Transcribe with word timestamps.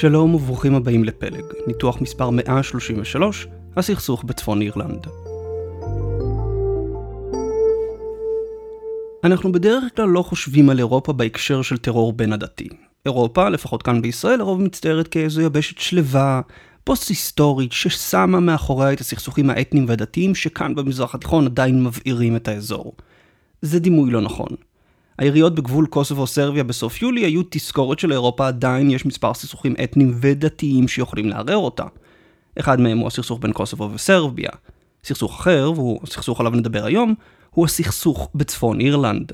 שלום 0.00 0.34
וברוכים 0.34 0.74
הבאים 0.74 1.04
לפלג, 1.04 1.44
ניתוח 1.66 2.00
מספר 2.00 2.30
133, 2.30 3.46
הסכסוך 3.76 4.24
בצפון 4.24 4.62
אירלנד. 4.62 5.06
אנחנו 9.24 9.52
בדרך 9.52 9.84
כלל 9.96 10.08
לא 10.08 10.22
חושבים 10.22 10.70
על 10.70 10.78
אירופה 10.78 11.12
בהקשר 11.12 11.62
של 11.62 11.76
טרור 11.76 12.12
בין 12.12 12.32
עדתי. 12.32 12.68
אירופה, 13.06 13.48
לפחות 13.48 13.82
כאן 13.82 14.02
בישראל, 14.02 14.38
לרוב 14.38 14.60
מצטיירת 14.60 15.08
כאיזו 15.08 15.40
יבשת 15.40 15.78
שלווה, 15.78 16.40
פוסט-היסטורית, 16.84 17.72
ששמה 17.72 18.40
מאחוריה 18.40 18.92
את 18.92 19.00
הסכסוכים 19.00 19.50
האתניים 19.50 19.86
והדתיים 19.88 20.34
שכאן 20.34 20.74
במזרח 20.74 21.14
התיכון 21.14 21.46
עדיין 21.46 21.84
מבעירים 21.84 22.36
את 22.36 22.48
האזור. 22.48 22.92
זה 23.62 23.80
דימוי 23.80 24.10
לא 24.10 24.20
נכון. 24.20 24.48
היריות 25.18 25.54
בגבול 25.54 25.86
קוסובו-סרביה 25.86 26.64
בסוף 26.64 27.02
יולי 27.02 27.20
היו 27.20 27.42
תזכורת 27.50 27.98
שלאירופה 27.98 28.48
עדיין 28.48 28.90
יש 28.90 29.06
מספר 29.06 29.34
סכסוכים 29.34 29.74
אתניים 29.84 30.18
ודתיים 30.20 30.88
שיכולים 30.88 31.28
לערער 31.28 31.56
אותה. 31.56 31.84
אחד 32.58 32.80
מהם 32.80 32.98
הוא 32.98 33.06
הסכסוך 33.06 33.38
בין 33.40 33.52
קוסובו 33.52 33.90
וסרביה. 33.94 34.50
סכסוך 35.04 35.40
אחר, 35.40 35.72
והוא 35.74 36.00
הסכסוך 36.02 36.40
עליו 36.40 36.52
נדבר 36.52 36.84
היום, 36.84 37.14
הוא 37.50 37.64
הסכסוך 37.64 38.28
בצפון 38.34 38.80
אירלנד. 38.80 39.32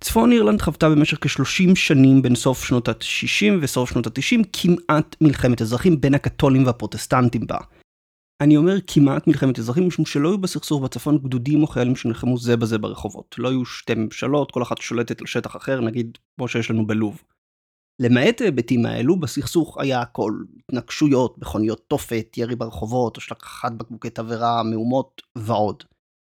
צפון 0.00 0.32
אירלנד 0.32 0.62
חוותה 0.62 0.88
במשך 0.88 1.18
כ-30 1.20 1.74
שנים 1.74 2.22
בין 2.22 2.34
סוף 2.34 2.64
שנות 2.64 2.88
ה-60 2.88 3.52
וסוף 3.60 3.90
שנות 3.90 4.06
ה-90 4.06 4.44
כמעט 4.52 5.16
מלחמת 5.20 5.62
אזרחים 5.62 6.00
בין 6.00 6.14
הקתולים 6.14 6.66
והפרוטסטנטים 6.66 7.46
בה. 7.46 7.58
אני 8.40 8.56
אומר 8.56 8.76
כמעט 8.86 9.26
מלחמת 9.26 9.58
אזרחים 9.58 9.86
משום 9.86 10.06
שלא 10.06 10.28
היו 10.28 10.38
בסכסוך 10.38 10.82
בצפון 10.82 11.18
גדודים 11.18 11.62
או 11.62 11.66
חיילים 11.66 11.96
שנלחמו 11.96 12.38
זה 12.38 12.56
בזה 12.56 12.78
ברחובות. 12.78 13.34
לא 13.38 13.48
היו 13.48 13.64
שתי 13.64 13.94
ממשלות, 13.94 14.52
כל 14.52 14.62
אחת 14.62 14.78
שולטת 14.78 15.20
על 15.20 15.26
שטח 15.26 15.56
אחר, 15.56 15.80
נגיד 15.80 16.18
כמו 16.36 16.48
שיש 16.48 16.70
לנו 16.70 16.86
בלוב. 16.86 17.22
למעט 18.00 18.40
ההיבטים 18.40 18.86
האלו, 18.86 19.20
בסכסוך 19.20 19.78
היה 19.78 20.00
הכל, 20.00 20.32
התנגשויות, 20.58 21.38
מכוניות 21.38 21.84
תופת, 21.88 22.34
ירי 22.36 22.56
ברחובות, 22.56 23.16
השלכת 23.16 23.72
בקבוקי 23.76 24.10
תבערה, 24.10 24.62
מהומות 24.62 25.22
ועוד. 25.38 25.82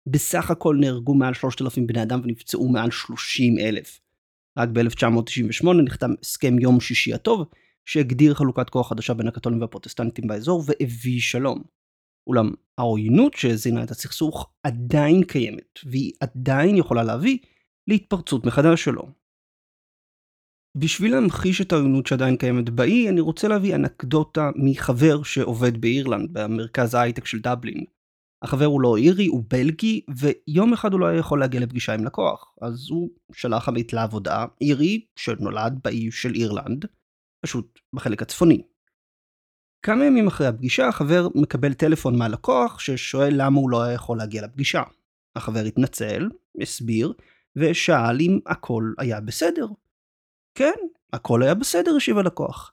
בסך 0.08 0.50
הכל 0.50 0.76
נהרגו 0.80 1.14
מעל 1.14 1.34
3,000 1.34 1.86
בני 1.86 2.02
אדם 2.02 2.20
ונפצעו 2.24 2.68
מעל 2.68 2.90
30 2.90 3.58
אלף. 3.58 4.00
רק 4.58 4.68
ב-1998 4.68 5.68
נחתם 5.84 6.10
הסכם 6.22 6.58
יום 6.58 6.80
שישי 6.80 7.14
הטוב, 7.14 7.44
שהגדיר 7.84 8.34
חלוקת 8.34 8.70
כוח 8.70 8.88
חדשה 8.88 9.14
בין 9.14 9.28
הקתולים 9.28 9.60
והפרוטסטנטים 9.60 10.26
באזור 10.26 10.62
והביא 10.66 11.20
שלום. 11.20 11.62
אולם 12.26 12.50
העוינות 12.78 13.34
שהזינה 13.34 13.84
את 13.84 13.90
הסכסוך 13.90 14.50
עדיין 14.62 15.24
קיימת, 15.24 15.78
והיא 15.84 16.12
עדיין 16.20 16.76
יכולה 16.76 17.02
להביא 17.02 17.38
להתפרצות 17.88 18.46
מחדש 18.46 18.84
שלו. 18.84 19.08
בשביל 20.76 21.12
להמחיש 21.12 21.60
את 21.60 21.72
העוינות 21.72 22.06
שעדיין 22.06 22.36
קיימת 22.36 22.70
באי, 22.70 23.08
אני 23.08 23.20
רוצה 23.20 23.48
להביא 23.48 23.74
אנקדוטה 23.74 24.50
מחבר 24.56 25.22
שעובד 25.22 25.80
באירלנד, 25.80 26.28
במרכז 26.32 26.94
ההייטק 26.94 27.26
של 27.26 27.40
דבלין. 27.40 27.84
החבר 28.44 28.64
הוא 28.64 28.80
לא 28.80 28.96
אירי, 28.96 29.26
הוא 29.26 29.44
בלגי, 29.48 30.00
ויום 30.18 30.72
אחד 30.72 30.92
הוא 30.92 31.00
לא 31.00 31.06
היה 31.06 31.18
יכול 31.18 31.40
להגיע 31.40 31.60
לפגישה 31.60 31.94
עם 31.94 32.04
לקוח, 32.04 32.54
אז 32.60 32.90
הוא 32.90 33.08
שלח 33.32 33.68
עמית 33.68 33.92
לעבודה, 33.92 34.46
אירי, 34.60 35.06
שנולד 35.16 35.80
באי 35.84 36.10
של 36.10 36.34
אירלנד, 36.34 36.84
פשוט 37.44 37.78
בחלק 37.92 38.22
הצפוני. 38.22 38.62
כמה 39.84 40.04
ימים 40.04 40.26
אחרי 40.26 40.46
הפגישה, 40.46 40.88
החבר 40.88 41.28
מקבל 41.34 41.74
טלפון 41.74 42.18
מהלקוח 42.18 42.78
ששואל 42.78 43.32
למה 43.36 43.58
הוא 43.58 43.70
לא 43.70 43.82
היה 43.82 43.94
יכול 43.94 44.18
להגיע 44.18 44.42
לפגישה. 44.42 44.82
החבר 45.36 45.60
התנצל, 45.60 46.28
הסביר, 46.62 47.12
ושאל 47.56 48.20
אם 48.20 48.38
הכל 48.46 48.92
היה 48.98 49.20
בסדר. 49.20 49.66
כן, 50.54 50.74
הכל 51.12 51.42
היה 51.42 51.54
בסדר, 51.54 51.96
השיב 51.96 52.18
הלקוח. 52.18 52.72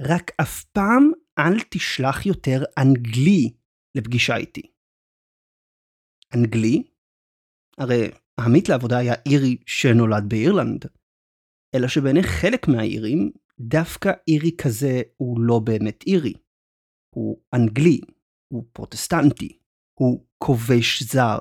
רק 0.00 0.30
אף 0.40 0.64
פעם 0.64 1.10
אל 1.38 1.60
תשלח 1.70 2.26
יותר 2.26 2.62
אנגלי 2.78 3.52
לפגישה 3.94 4.36
איתי. 4.36 4.62
אנגלי? 6.34 6.82
הרי 7.78 8.10
העמית 8.38 8.68
לעבודה 8.68 8.98
היה 8.98 9.14
אירי 9.26 9.56
שנולד 9.66 10.24
באירלנד. 10.28 10.84
אלא 11.74 11.88
שבעיני 11.88 12.22
חלק 12.22 12.68
מהאירים, 12.68 13.30
דווקא 13.60 14.12
אירי 14.28 14.50
כזה 14.56 15.02
הוא 15.16 15.40
לא 15.40 15.58
באמת 15.58 16.04
אירי. 16.06 16.32
הוא 17.18 17.42
אנגלי, 17.54 18.00
הוא 18.52 18.64
פרוטסטנטי, 18.72 19.58
הוא 20.00 20.26
כובש 20.44 21.02
זר. 21.02 21.40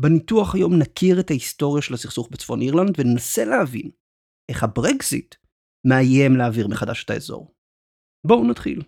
בניתוח 0.00 0.54
היום 0.54 0.72
נכיר 0.78 1.20
את 1.20 1.30
ההיסטוריה 1.30 1.82
של 1.82 1.94
הסכסוך 1.94 2.28
בצפון 2.30 2.60
אירלנד 2.60 2.94
וננסה 2.98 3.44
להבין 3.44 3.90
איך 4.50 4.62
הברקזיט 4.62 5.34
מאיים 5.86 6.36
להעביר 6.36 6.68
מחדש 6.68 7.04
את 7.04 7.10
האזור. 7.10 7.54
בואו 8.26 8.44
נתחיל. 8.50 8.82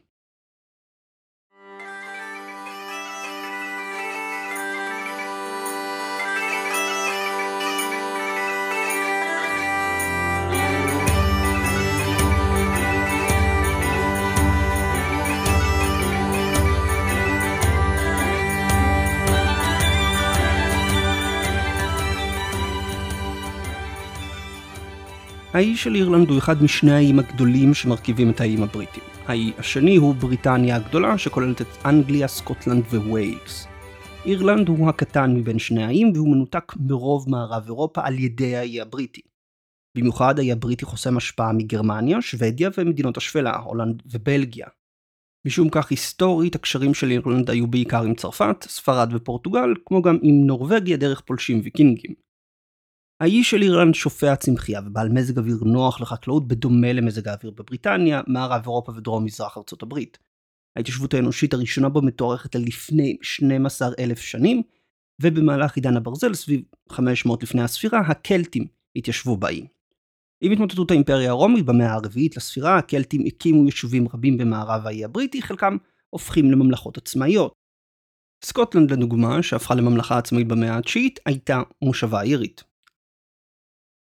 האי 25.53 25.77
של 25.77 25.95
אירלנד 25.95 26.31
הוא 26.31 26.39
אחד 26.39 26.63
משני 26.63 26.93
האיים 26.93 27.19
הגדולים 27.19 27.75
שמרכיבים 27.75 28.31
את 28.31 28.41
האיים 28.41 28.63
הבריטים. 28.63 29.03
האי 29.27 29.53
השני 29.59 29.97
הוא 29.97 30.15
בריטניה 30.15 30.77
הגדולה 30.77 31.19
שכוללת 31.19 31.61
את 31.61 31.67
אנגליה, 31.85 32.29
סקוטלנד 32.29 32.85
וויילס. 32.85 33.67
אירלנד 34.25 34.69
הוא 34.69 34.89
הקטן 34.89 35.35
מבין 35.37 35.59
שני 35.59 35.85
האיים 35.85 36.13
והוא 36.15 36.29
מנותק 36.29 36.73
מרוב 36.77 37.31
מערב 37.31 37.65
אירופה 37.67 38.01
על 38.05 38.19
ידי 38.19 38.57
האי 38.57 38.81
הבריטי. 38.81 39.21
במיוחד 39.99 40.39
האי 40.39 40.53
הבריטי 40.53 40.85
חוסם 40.85 41.17
השפעה 41.17 41.53
מגרמניה, 41.53 42.23
שוודיה 42.23 42.71
ומדינות 42.79 43.17
השפלה, 43.17 43.57
הולנד 43.57 44.03
ובלגיה. 44.07 44.67
משום 45.47 45.69
כך 45.71 45.91
היסטורית 45.91 46.55
הקשרים 46.55 46.95
של 46.95 47.11
אירלנד 47.11 47.51
היו 47.51 47.67
בעיקר 47.67 48.03
עם 48.03 48.15
צרפת, 48.15 48.57
ספרד 48.69 49.09
ופורטוגל, 49.15 49.75
כמו 49.85 50.03
גם 50.03 50.19
עם 50.23 50.47
נורווגיה 50.47 50.97
דרך 50.97 51.21
פולשים 51.21 51.61
ויקינגים. 51.65 52.32
האי 53.23 53.45
של 53.45 53.63
אירלנד 53.63 53.95
שופע 53.95 54.37
צמחייה 54.37 54.81
ובעל 54.87 55.09
מזג 55.09 55.39
אוויר 55.39 55.59
נוח 55.65 56.01
לחקלאות 56.01 56.49
בדומה 56.49 56.93
למזג 56.93 57.29
האוויר 57.29 57.51
בבריטניה, 57.51 58.21
מערב 58.27 58.63
אירופה 58.65 58.93
ודרום 58.93 59.25
מזרח 59.25 59.59
ארצות 59.59 59.83
הברית. 59.83 60.19
ההתיישבות 60.77 61.15
האנושית 61.15 61.55
הראשונה 61.55 61.89
בו 61.89 62.03
מתוארכת 62.03 62.55
ללפני 62.55 63.17
12 63.23 63.89
אלף 63.99 64.19
שנים, 64.19 64.63
ובמהלך 65.23 65.77
עידן 65.77 65.97
הברזל, 65.97 66.35
סביב 66.35 66.61
500 66.89 67.43
לפני 67.43 67.63
הספירה, 67.63 68.01
הקלטים 68.01 68.67
התיישבו 68.97 69.37
באי. 69.37 69.67
עם 70.41 70.53
התמוטטות 70.53 70.91
האימפריה 70.91 71.31
הרומית 71.31 71.65
במאה 71.65 71.93
הרביעית 71.93 72.37
לספירה, 72.37 72.79
הקלטים 72.79 73.23
הקימו 73.27 73.65
יישובים 73.65 74.09
רבים 74.15 74.37
במערב 74.37 74.87
האי 74.87 75.05
הבריטי, 75.05 75.43
חלקם 75.43 75.77
הופכים 76.11 76.51
לממלכות 76.51 76.99
עצמאיות. 76.99 77.53
סקוטלנד 78.45 78.91
לדוגמה, 78.91 79.43
שהפכה 79.43 79.75
לממלכה 79.75 80.19
עצמאית 80.19 80.49
במאה 80.49 80.79
התשיעית, 80.79 81.21
הייתה 81.27 81.63
מושבה 81.83 82.23
אירית. 82.23 82.72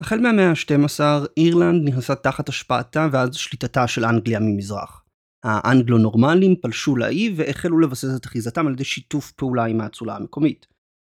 החל 0.04 0.20
מהמאה 0.20 0.50
ה-12, 0.50 1.00
אירלנד 1.36 1.88
נכנסה 1.88 2.14
תחת 2.14 2.48
השפעתה 2.48 3.08
ואז 3.12 3.34
שליטתה 3.34 3.86
של 3.86 4.04
אנגליה 4.04 4.40
ממזרח. 4.40 5.04
האנגלו-נורמנים 5.44 6.56
פלשו 6.62 6.96
לאי 6.96 7.34
והחלו 7.36 7.78
לבסס 7.78 8.16
את 8.16 8.26
אחיזתם 8.26 8.66
על 8.66 8.72
ידי 8.72 8.84
שיתוף 8.84 9.32
פעולה 9.32 9.64
עם 9.64 9.80
האצולה 9.80 10.16
המקומית. 10.16 10.66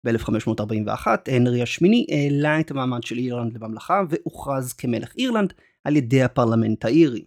ב-1541 0.06 1.06
הנרי 1.26 1.62
השמיני 1.62 2.06
העלה 2.10 2.60
את 2.60 2.70
המעמד 2.70 3.02
של 3.02 3.18
אירלנד 3.18 3.52
לממלכה 3.54 4.02
והוכרז 4.08 4.72
כמלך 4.72 5.12
אירלנד 5.18 5.52
על 5.84 5.96
ידי 5.96 6.22
הפרלמנט 6.22 6.84
האירי. 6.84 7.24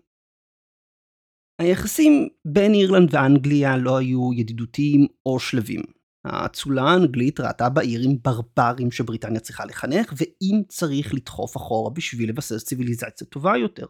היחסים 1.62 2.28
בין 2.46 2.74
אירלנד 2.74 3.14
ואנגליה 3.14 3.78
לא 3.78 3.98
היו 3.98 4.34
ידידותיים 4.34 5.08
או 5.26 5.40
שלווים. 5.40 5.95
האצולה 6.26 6.84
האנגלית 6.84 7.40
ראתה 7.40 7.70
באירים 7.70 8.18
ברברים 8.24 8.92
שבריטניה 8.92 9.40
צריכה 9.40 9.66
לחנך, 9.66 10.14
ואם 10.18 10.62
צריך 10.68 11.14
לדחוף 11.14 11.58
אחורה 11.58 11.90
בשביל 11.90 12.30
לבסס 12.30 12.66
ציוויליזציה 12.66 13.28
טובה 13.28 13.58
יותר. 13.58 13.86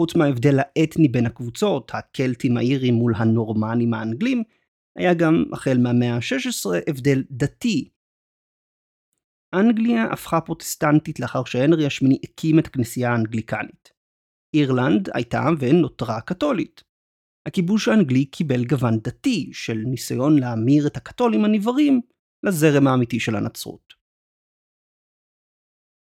חוץ 0.00 0.14
מההבדל 0.14 0.58
האתני 0.58 1.08
בין 1.08 1.26
הקבוצות, 1.26 1.90
הקלטים 1.94 2.56
האירים 2.56 2.94
מול 2.94 3.12
הנורמנים 3.16 3.94
האנגלים, 3.94 4.42
היה 4.96 5.14
גם, 5.14 5.44
החל 5.52 5.78
מהמאה 5.82 6.14
ה-16, 6.14 6.70
הבדל 6.88 7.22
דתי. 7.30 7.88
אנגליה 9.54 10.04
הפכה 10.12 10.40
פרוטסטנטית 10.40 11.20
לאחר 11.20 11.44
שהנרי 11.44 11.86
השמיני 11.86 12.18
הקים 12.24 12.58
את 12.58 12.66
הכנסייה 12.66 13.12
האנגליקנית. 13.12 13.92
אירלנד 14.54 15.08
הייתה 15.14 15.48
ונותרה 15.58 16.20
קתולית. 16.20 16.91
הכיבוש 17.46 17.88
האנגלי 17.88 18.24
קיבל 18.24 18.64
גוון 18.64 18.98
דתי 18.98 19.50
של 19.52 19.82
ניסיון 19.86 20.38
להמיר 20.38 20.86
את 20.86 20.96
הקתולים 20.96 21.44
הנבערים 21.44 22.00
לזרם 22.42 22.86
האמיתי 22.86 23.20
של 23.20 23.36
הנצרות. 23.36 23.94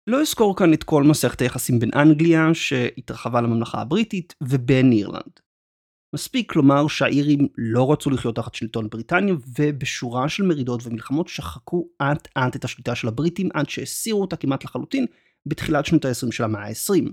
לא 0.07 0.21
אזכור 0.21 0.57
כאן 0.57 0.73
את 0.73 0.85
כל 0.85 1.03
מסכת 1.03 1.41
היחסים 1.41 1.79
בין 1.79 1.91
אנגליה, 1.95 2.55
שהתרחבה 2.55 3.41
לממלכה 3.41 3.81
הבריטית, 3.81 4.35
ובין 4.43 4.93
אירלנד. 4.93 5.41
מספיק 6.15 6.57
לומר 6.57 6.89
שהאירים 6.89 7.49
לא 7.59 7.93
רצו 7.93 8.11
לחיות 8.11 8.37
תחת 8.37 8.55
שלטון 8.55 8.89
בריטניה, 8.89 9.35
ובשורה 9.59 10.29
של 10.29 10.43
מרידות 10.43 10.87
ומלחמות 10.87 11.29
שחקו 11.29 11.89
אט 12.03 12.29
אט 12.39 12.57
את 12.57 12.65
השליטה 12.65 12.95
של 12.95 13.09
הבריטים 13.09 13.49
עד 13.55 13.69
שהסירו 13.69 14.21
אותה 14.21 14.37
כמעט 14.37 14.65
לחלוטין 14.65 15.07
בתחילת 15.47 15.87
שנות 15.87 16.05
ה-20 16.05 16.33
של 16.33 16.45
המאה 16.45 16.67
ה-20. 16.69 17.13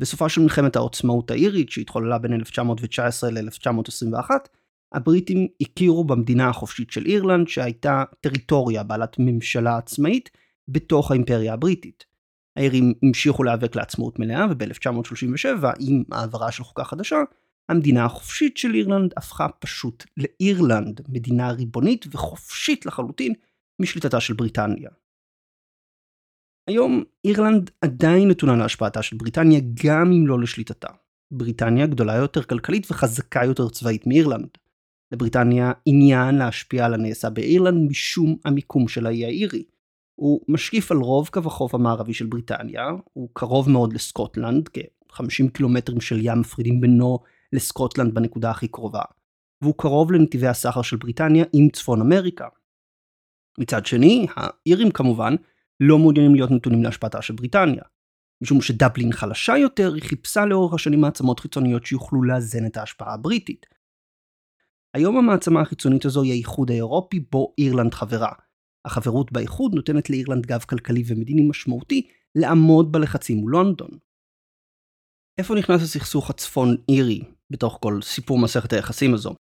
בסופה 0.00 0.28
של 0.28 0.40
מלחמת 0.40 0.76
העוצמאות 0.76 1.30
האירית 1.30 1.70
שהתחוללה 1.70 2.18
בין 2.18 2.32
1919 2.32 3.30
ל-1921, 3.30 4.30
הבריטים 4.94 5.46
הכירו 5.60 6.04
במדינה 6.04 6.48
החופשית 6.48 6.90
של 6.90 7.06
אירלנד 7.06 7.48
שהייתה 7.48 8.04
טריטוריה 8.20 8.82
בעלת 8.82 9.16
ממשלה 9.18 9.76
עצמאית 9.76 10.30
בתוך 10.68 11.10
האימפריה 11.10 11.52
הבריטית. 11.52 12.04
האירים 12.56 12.92
המשיכו 13.02 13.44
להיאבק 13.44 13.76
לעצמאות 13.76 14.18
מלאה 14.18 14.46
וב-1937 14.50 15.66
עם 15.80 16.02
העברה 16.12 16.52
של 16.52 16.64
חוקה 16.64 16.84
חדשה 16.84 17.18
המדינה 17.68 18.04
החופשית 18.04 18.56
של 18.56 18.74
אירלנד 18.74 19.12
הפכה 19.16 19.48
פשוט 19.48 20.04
לאירלנד, 20.16 21.00
מדינה 21.08 21.50
ריבונית 21.50 22.06
וחופשית 22.10 22.86
לחלוטין 22.86 23.32
משליטתה 23.80 24.20
של 24.20 24.34
בריטניה. 24.34 24.90
היום 26.66 27.04
אירלנד 27.24 27.70
עדיין 27.80 28.28
נתונה 28.28 28.56
להשפעתה 28.56 29.02
של 29.02 29.16
בריטניה 29.16 29.60
גם 29.84 30.12
אם 30.12 30.26
לא 30.26 30.40
לשליטתה. 30.40 30.88
בריטניה 31.30 31.86
גדולה 31.86 32.14
יותר 32.14 32.42
כלכלית 32.42 32.90
וחזקה 32.90 33.44
יותר 33.44 33.68
צבאית 33.68 34.06
מאירלנד. 34.06 34.48
לבריטניה 35.12 35.72
עניין 35.86 36.34
להשפיע 36.34 36.86
על 36.86 36.94
הנעשה 36.94 37.30
באירלנד 37.30 37.90
משום 37.90 38.36
המיקום 38.44 38.88
של 38.88 39.06
האי 39.06 39.24
האירי. 39.24 39.64
הוא 40.20 40.40
משקיף 40.48 40.92
על 40.92 40.98
רוב 40.98 41.28
קו 41.32 41.40
החוף 41.46 41.74
המערבי 41.74 42.14
של 42.14 42.26
בריטניה, 42.26 42.90
הוא 43.12 43.28
קרוב 43.32 43.70
מאוד 43.70 43.92
לסקוטלנד, 43.92 44.68
כ-50 44.68 45.50
קילומטרים 45.52 46.00
של 46.00 46.18
ים 46.22 46.40
מפרידים 46.40 46.80
בינו 46.80 47.18
לסקוטלנד 47.52 48.14
בנקודה 48.14 48.50
הכי 48.50 48.68
קרובה, 48.68 49.02
והוא 49.62 49.74
קרוב 49.76 50.12
לנתיבי 50.12 50.46
הסחר 50.46 50.82
של 50.82 50.96
בריטניה 50.96 51.44
עם 51.52 51.68
צפון 51.70 52.00
אמריקה. 52.00 52.48
מצד 53.58 53.86
שני, 53.86 54.26
האירים 54.36 54.90
כמובן 54.90 55.34
לא 55.80 55.98
מעוניינים 55.98 56.34
להיות 56.34 56.50
נתונים 56.50 56.82
להשפעתה 56.82 57.22
של 57.22 57.34
בריטניה. 57.34 57.82
משום 58.42 58.60
שדבלין 58.60 59.12
חלשה 59.12 59.56
יותר, 59.56 59.94
היא 59.94 60.02
חיפשה 60.02 60.44
לאורך 60.44 60.74
השנים 60.74 61.00
מעצמות 61.00 61.40
חיצוניות 61.40 61.86
שיוכלו 61.86 62.22
לאזן 62.22 62.66
את 62.66 62.76
ההשפעה 62.76 63.14
הבריטית. 63.14 63.66
היום 64.94 65.16
המעצמה 65.16 65.60
החיצונית 65.60 66.04
הזו 66.04 66.22
היא 66.22 66.32
האיחוד 66.32 66.70
האירופי 66.70 67.20
בו 67.20 67.54
אירלנד 67.58 67.94
חברה. 67.94 68.32
החברות 68.84 69.32
באיחוד 69.32 69.74
נותנת 69.74 70.10
לאירלנד 70.10 70.46
גב 70.46 70.60
כלכלי 70.60 71.02
ומדיני 71.06 71.48
משמעותי 71.48 72.08
לעמוד 72.34 72.92
בלחצים 72.92 73.36
מול 73.38 73.52
לונדון. 73.52 73.90
איפה 75.38 75.54
נכנס 75.54 75.82
הסכסוך 75.82 76.30
הצפון 76.30 76.76
אירי 76.88 77.20
בתוך 77.50 77.78
כל 77.82 78.02
סיפור 78.02 78.38
מסכת 78.38 78.72
היחסים 78.72 79.14
הזו? 79.14 79.34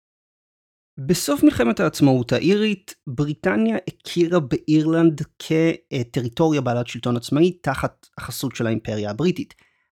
בסוף 1.06 1.42
מלחמת 1.42 1.80
העצמאות 1.80 2.32
האירית, 2.32 2.94
בריטניה 3.06 3.76
הכירה 3.88 4.40
באירלנד 4.40 5.22
כטריטוריה 5.38 6.60
בעלת 6.60 6.86
שלטון 6.86 7.16
עצמאי 7.16 7.52
תחת 7.52 8.06
החסות 8.18 8.56
של 8.56 8.66
האימפריה 8.66 9.10
הבריטית. 9.10 9.54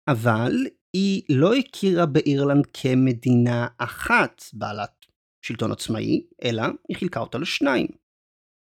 אבל 0.09 0.53
היא 0.93 1.23
לא 1.29 1.55
הכירה 1.55 2.07
באירלנד 2.07 2.67
כמדינה 2.73 3.67
אחת 3.79 4.43
בעלת 4.53 5.07
שלטון 5.43 5.73
עצמאי, 5.73 6.27
אלא 6.45 6.63
היא 6.89 6.97
חילקה 6.97 7.21
אותה 7.21 7.39
לשניים. 7.39 7.87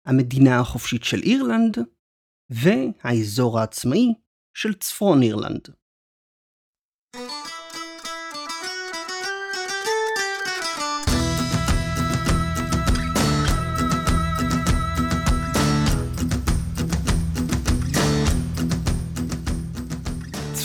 המדינה 0.06 0.60
החופשית 0.60 1.04
של 1.04 1.20
אירלנד 1.24 1.78
והאזור 2.50 3.60
העצמאי 3.60 4.14
של 4.54 4.74
צפון 4.74 5.22
אירלנד. 5.22 5.68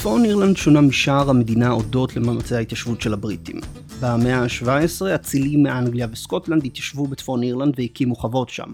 צפון 0.03 0.25
אירלנד 0.25 0.57
שונה 0.57 0.81
משאר 0.81 1.31
המדינה 1.31 1.69
הודות 1.69 2.17
למאמצי 2.17 2.55
ההתיישבות 2.55 3.01
של 3.01 3.13
הבריטים. 3.13 3.57
במאה 4.01 4.43
ה-17 4.43 5.15
אצילים 5.15 5.63
מאנגליה 5.63 6.07
וסקוטלנד 6.13 6.65
התיישבו 6.65 7.07
בצפון 7.07 7.43
אירלנד 7.43 7.75
והקימו 7.79 8.15
חוות 8.17 8.49
שם. 8.49 8.73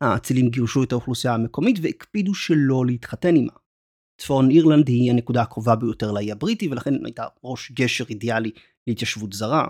האצילים 0.00 0.48
גירשו 0.48 0.82
את 0.82 0.92
האוכלוסייה 0.92 1.34
המקומית 1.34 1.78
והקפידו 1.82 2.34
שלא 2.34 2.86
להתחתן 2.86 3.34
עימה. 3.34 3.52
צפון 4.20 4.50
אירלנד 4.50 4.88
היא 4.88 5.10
הנקודה 5.10 5.42
הקרובה 5.42 5.76
ביותר 5.76 6.12
לאי 6.12 6.32
הבריטי 6.32 6.68
ולכן 6.68 7.04
הייתה 7.04 7.24
ראש 7.44 7.72
גשר 7.72 8.04
אידיאלי 8.10 8.50
להתיישבות 8.86 9.32
זרה. 9.32 9.66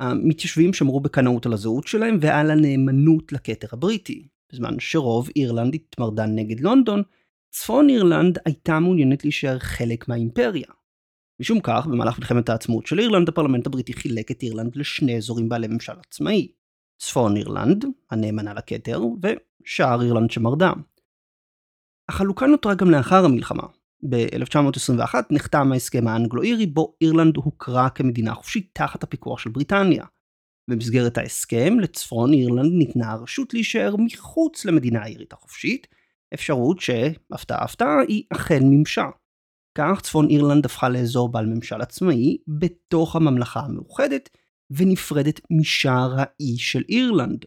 המתיישבים 0.00 0.72
שמרו 0.72 1.00
בקנאות 1.00 1.46
על 1.46 1.52
הזהות 1.52 1.86
שלהם 1.86 2.18
ועל 2.20 2.50
הנאמנות 2.50 3.32
לכתר 3.32 3.68
הבריטי, 3.72 4.28
בזמן 4.52 4.74
שרוב 4.78 5.28
אירלנד 5.36 5.74
התמרדה 5.74 6.26
נגד 6.26 6.60
לונדון, 6.60 7.02
צפון 7.50 7.88
אירלנד 7.88 8.38
הייתה 8.44 8.80
מעוניינת 8.80 9.24
להישאר 9.24 9.58
חלק 9.58 10.08
מהאימפריה. 10.08 10.66
משום 11.40 11.60
כך, 11.60 11.86
במהלך 11.86 12.18
מלחמת 12.18 12.48
העצמאות 12.48 12.86
של 12.86 12.98
אירלנד, 12.98 13.28
הפרלמנט 13.28 13.66
הבריטי 13.66 13.92
חילק 13.92 14.30
את 14.30 14.42
אירלנד 14.42 14.76
לשני 14.76 15.16
אזורים 15.16 15.48
בעלי 15.48 15.66
ממשל 15.66 15.92
עצמאי. 16.08 16.48
צפון 16.98 17.36
אירלנד, 17.36 17.84
הנאמנה 18.10 18.54
לכתר, 18.54 19.00
ושאר 19.22 20.02
אירלנד 20.02 20.30
שמרדה. 20.30 20.72
החלוקה 22.08 22.46
נותרה 22.46 22.74
גם 22.74 22.90
לאחר 22.90 23.24
המלחמה. 23.24 23.66
ב-1921 24.08 25.14
נחתם 25.30 25.72
ההסכם 25.72 26.08
האנגלו-אירי 26.08 26.66
בו 26.66 26.96
אירלנד 27.00 27.36
הוכרה 27.36 27.90
כמדינה 27.90 28.34
חופשית 28.34 28.70
תחת 28.72 29.02
הפיקוח 29.02 29.38
של 29.38 29.50
בריטניה. 29.50 30.04
במסגרת 30.70 31.18
ההסכם, 31.18 31.80
לצפון 31.80 32.32
אירלנד 32.32 32.72
ניתנה 32.72 33.12
הרשות 33.12 33.54
להישאר 33.54 33.94
מחוץ 33.98 34.64
למדינה 34.64 35.02
האירית 35.02 35.32
החופשית, 35.32 35.86
אפשרות 36.34 36.80
שהפתעה 36.80 37.64
הפתעה 37.64 38.00
היא 38.08 38.22
אכן 38.30 38.62
מימשה. 38.62 39.06
כך 39.78 40.00
צפון 40.02 40.28
אירלנד 40.30 40.64
הפכה 40.64 40.88
לאזור 40.88 41.32
בעל 41.32 41.46
ממשל 41.46 41.80
עצמאי 41.80 42.36
בתוך 42.48 43.16
הממלכה 43.16 43.60
המאוחדת 43.60 44.28
ונפרדת 44.70 45.40
משער 45.50 46.14
האי 46.16 46.58
של 46.58 46.82
אירלנד. 46.88 47.44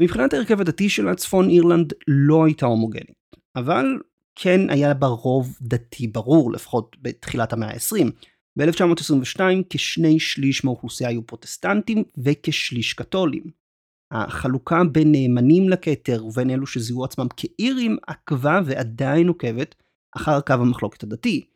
מבחינת 0.00 0.32
ההרכב 0.32 0.60
הדתי 0.60 0.88
שלה 0.88 1.14
צפון 1.14 1.48
אירלנד 1.50 1.92
לא 2.08 2.44
הייתה 2.44 2.66
הומוגנית, 2.66 3.36
אבל 3.56 3.86
כן 4.34 4.70
היה 4.70 4.94
בה 4.94 5.06
רוב 5.06 5.58
דתי 5.62 6.06
ברור, 6.06 6.52
לפחות 6.52 6.96
בתחילת 7.02 7.52
המאה 7.52 7.70
ה-20. 7.70 8.10
ב-1922 8.58 9.40
כשני 9.70 10.20
שליש 10.20 10.64
מהאוכלוסייה 10.64 11.10
היו 11.10 11.26
פרוטסטנטים 11.26 12.04
וכשליש 12.24 12.92
קתולים. 12.92 13.63
החלוקה 14.14 14.84
בין 14.92 15.12
נאמנים 15.12 15.68
לכתר 15.68 16.26
ובין 16.26 16.50
אלו 16.50 16.66
שזיהו 16.66 17.04
עצמם 17.04 17.26
כאירים 17.36 17.96
עקבה 18.06 18.60
ועדיין 18.64 19.28
עוקבת 19.28 19.74
אחר 20.16 20.40
קו 20.40 20.52
המחלוקת 20.52 21.02
הדתי. 21.02 21.46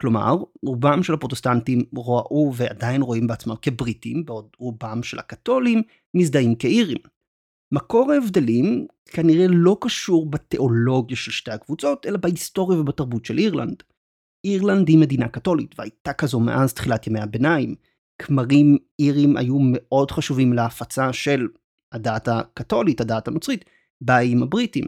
כלומר, 0.00 0.36
רובם 0.62 1.02
של 1.02 1.14
הפרוטסטנטים 1.14 1.82
ראו 1.96 2.52
ועדיין 2.56 3.02
רואים 3.02 3.26
בעצמם 3.26 3.54
כבריטים, 3.62 4.24
בעוד 4.24 4.48
רובם 4.58 5.02
של 5.02 5.18
הקתולים 5.18 5.82
מזדהים 6.16 6.54
כאירים. 6.54 6.98
מקור 7.74 8.12
ההבדלים 8.12 8.86
כנראה 9.04 9.46
לא 9.48 9.76
קשור 9.80 10.30
בתיאולוגיה 10.30 11.16
של 11.16 11.30
שתי 11.30 11.50
הקבוצות, 11.50 12.06
אלא 12.06 12.16
בהיסטוריה 12.16 12.80
ובתרבות 12.80 13.24
של 13.24 13.38
אירלנד. 13.38 13.82
אירלנד 14.44 14.88
היא 14.88 14.98
מדינה 14.98 15.28
קתולית, 15.28 15.74
והייתה 15.78 16.12
כזו 16.12 16.40
מאז 16.40 16.74
תחילת 16.74 17.06
ימי 17.06 17.20
הביניים. 17.20 17.74
כמרים 18.22 18.78
אירים 18.98 19.36
היו 19.36 19.56
מאוד 19.60 20.10
חשובים 20.10 20.52
להפצה 20.52 21.12
של 21.12 21.48
הדת 21.96 22.28
הקתולית, 22.28 23.00
הדת 23.00 23.28
הנוצרית, 23.28 23.64
באיים 24.00 24.42
הבריטים. 24.42 24.84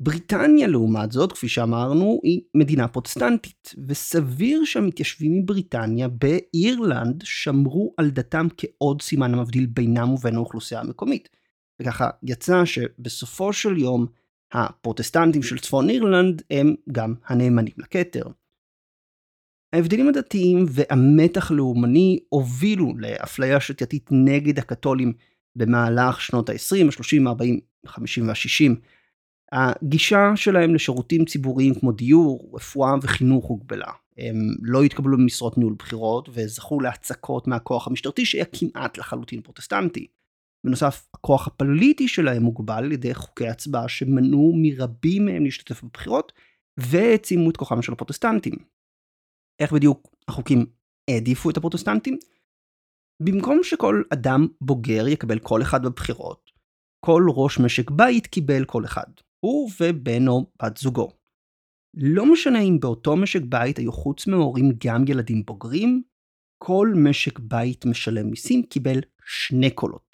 בריטניה 0.00 0.66
לעומת 0.66 1.12
זאת, 1.12 1.32
כפי 1.32 1.48
שאמרנו, 1.48 2.20
היא 2.22 2.40
מדינה 2.54 2.88
פרוטסטנטית, 2.88 3.74
וסביר 3.88 4.64
שהמתיישבים 4.64 5.38
מבריטניה 5.38 6.08
באירלנד 6.08 7.22
שמרו 7.24 7.94
על 7.96 8.10
דתם 8.10 8.46
כעוד 8.56 9.02
סימן 9.02 9.34
המבדיל 9.34 9.66
בינם 9.66 10.12
ובין 10.12 10.34
האוכלוסייה 10.34 10.80
המקומית. 10.80 11.28
וככה 11.82 12.10
יצא 12.22 12.64
שבסופו 12.64 13.52
של 13.52 13.78
יום 13.78 14.06
הפרוטסטנטים 14.52 15.42
של 15.42 15.58
צפון 15.58 15.90
אירלנד 15.90 16.42
הם 16.50 16.74
גם 16.92 17.14
הנאמנים 17.26 17.74
לכתר. 17.76 18.22
ההבדלים 19.72 20.08
הדתיים 20.08 20.64
והמתח 20.68 21.50
הלאומני 21.50 22.18
הובילו 22.28 22.94
לאפליה 22.98 23.60
שתייתית 23.60 24.08
נגד 24.10 24.58
הקתולים 24.58 25.12
במהלך 25.56 26.20
שנות 26.20 26.48
ה-20, 26.48 26.86
ה-30, 26.86 27.28
ה-40, 27.28 27.60
ה-50 27.86 28.22
וה-60. 28.26 28.74
הגישה 29.52 30.32
שלהם 30.36 30.74
לשירותים 30.74 31.24
ציבוריים 31.24 31.74
כמו 31.74 31.92
דיור, 31.92 32.50
רפואה 32.54 32.94
וחינוך 33.02 33.44
הוגבלה. 33.46 33.90
הם 34.18 34.36
לא 34.62 34.82
התקבלו 34.82 35.16
במשרות 35.16 35.58
ניהול 35.58 35.74
בחירות 35.78 36.28
וזכו 36.32 36.80
להצקות 36.80 37.46
מהכוח 37.46 37.86
המשטרתי 37.86 38.26
שהיה 38.26 38.44
כמעט 38.44 38.98
לחלוטין 38.98 39.40
פרוטסטנטי. 39.42 40.06
בנוסף, 40.66 41.08
הכוח 41.14 41.46
הפוליטי 41.46 42.08
שלהם 42.08 42.42
מוגבל 42.42 42.84
על 42.84 42.92
ידי 42.92 43.14
חוקי 43.14 43.48
הצבעה 43.48 43.88
שמנעו 43.88 44.52
מרבים 44.62 45.24
מהם 45.24 45.44
להשתתף 45.44 45.82
בבחירות, 45.82 46.32
והעצימו 46.76 47.50
את 47.50 47.56
כוחם 47.56 47.82
של 47.82 47.92
הפרוטסטנטים. 47.92 48.54
איך 49.60 49.72
בדיוק 49.72 50.14
החוקים 50.28 50.66
העדיפו 51.10 51.50
את 51.50 51.56
הפרוטסטנטים? 51.56 52.18
במקום 53.22 53.58
שכל 53.62 54.02
אדם 54.12 54.46
בוגר 54.60 55.08
יקבל 55.08 55.38
קול 55.38 55.62
אחד 55.62 55.84
בבחירות, 55.84 56.50
כל 57.04 57.22
ראש 57.28 57.58
משק 57.58 57.90
בית 57.90 58.26
קיבל 58.26 58.64
קול 58.64 58.84
אחד, 58.84 59.10
הוא 59.44 59.70
ובן 59.80 60.28
או 60.28 60.50
בת 60.62 60.76
זוגו. 60.76 61.08
לא 61.96 62.32
משנה 62.32 62.60
אם 62.60 62.80
באותו 62.80 63.16
משק 63.16 63.42
בית 63.48 63.78
היו 63.78 63.92
חוץ 63.92 64.26
מהורים 64.26 64.68
גם 64.84 65.04
ילדים 65.08 65.42
בוגרים, 65.46 66.02
כל 66.64 66.88
משק 67.04 67.38
בית 67.38 67.84
משלם 67.86 68.30
מיסים 68.30 68.62
קיבל 68.62 69.00
שני 69.24 69.70
קולות. 69.70 70.08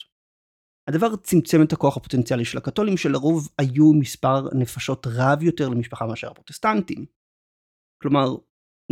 הדבר 0.91 1.17
צמצם 1.17 1.63
את 1.63 1.73
הכוח 1.73 1.97
הפוטנציאלי 1.97 2.45
של 2.45 2.59
הקתולים 2.59 2.97
שלרוב 2.97 3.49
היו 3.59 3.93
מספר 3.93 4.55
נפשות 4.55 5.07
רב 5.07 5.43
יותר 5.43 5.69
למשפחה 5.69 6.07
מאשר 6.07 6.31
הפרוטסטנטים. 6.31 7.07
כלומר, 8.03 8.37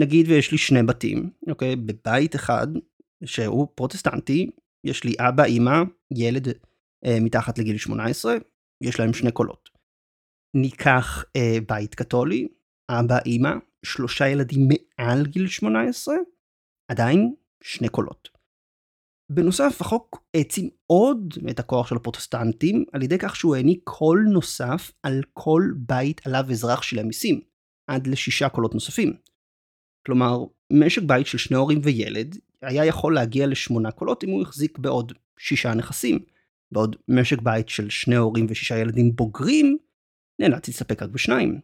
נגיד 0.01 0.29
ויש 0.29 0.53
לי 0.53 0.59
שני 0.59 0.83
בתים, 0.83 1.31
אוקיי? 1.51 1.77
בבית 1.77 2.35
אחד 2.35 2.67
שהוא 3.25 3.69
פרוטסטנטי, 3.75 4.51
יש 4.85 5.05
לי 5.05 5.15
אבא, 5.19 5.45
אימא, 5.45 5.83
ילד 6.17 6.49
אה, 7.05 7.19
מתחת 7.21 7.59
לגיל 7.59 7.79
18, 7.79 8.35
יש 8.83 9.01
להם 9.01 9.13
שני 9.13 9.33
קולות. 9.33 9.69
ניקח 10.57 11.25
אה, 11.37 11.59
בית 11.69 11.95
קתולי, 11.95 12.49
אבא, 12.91 13.19
אימא, 13.27 13.53
שלושה 13.85 14.29
ילדים 14.29 14.69
מעל 14.69 15.27
גיל 15.27 15.47
18, 15.47 16.15
עדיין 16.89 17.35
שני 17.63 17.89
קולות. 17.89 18.29
בנוסף, 19.33 19.81
החוק 19.81 20.25
העצים 20.37 20.71
עוד 20.87 21.35
את 21.51 21.59
הכוח 21.59 21.89
של 21.89 21.97
הפרוטסטנטים 21.97 22.85
על 22.93 23.03
ידי 23.03 23.19
כך 23.19 23.37
שהוא 23.37 23.57
העניק 23.57 23.81
קול 23.85 24.27
נוסף 24.33 24.93
על 25.03 25.23
כל 25.33 25.63
בית 25.77 26.27
עליו 26.27 26.45
אזרח 26.51 26.83
שילם 26.83 27.07
מיסים, 27.07 27.41
עד 27.91 28.07
לשישה 28.07 28.49
קולות 28.49 28.75
נוספים. 28.75 29.17
כלומר, 30.07 30.39
משק 30.73 31.03
בית 31.03 31.27
של 31.27 31.39
שני 31.39 31.57
הורים 31.57 31.81
וילד 31.83 32.37
היה 32.63 32.85
יכול 32.85 33.15
להגיע 33.15 33.47
לשמונה 33.47 33.91
קולות 33.91 34.25
אם 34.25 34.31
הוא 34.31 34.43
החזיק 34.43 34.79
בעוד 34.79 35.13
שישה 35.39 35.75
נכסים, 35.75 36.19
בעוד 36.73 36.97
משק 37.09 37.43
בית 37.43 37.69
של 37.69 37.91
שני 37.91 38.17
הורים 38.17 38.47
ושישה 38.49 38.79
ילדים 38.79 39.17
בוגרים 39.17 39.79
נאלץ 40.39 40.69
להסתפק 40.69 41.03
רק 41.03 41.11
בשניים. 41.11 41.61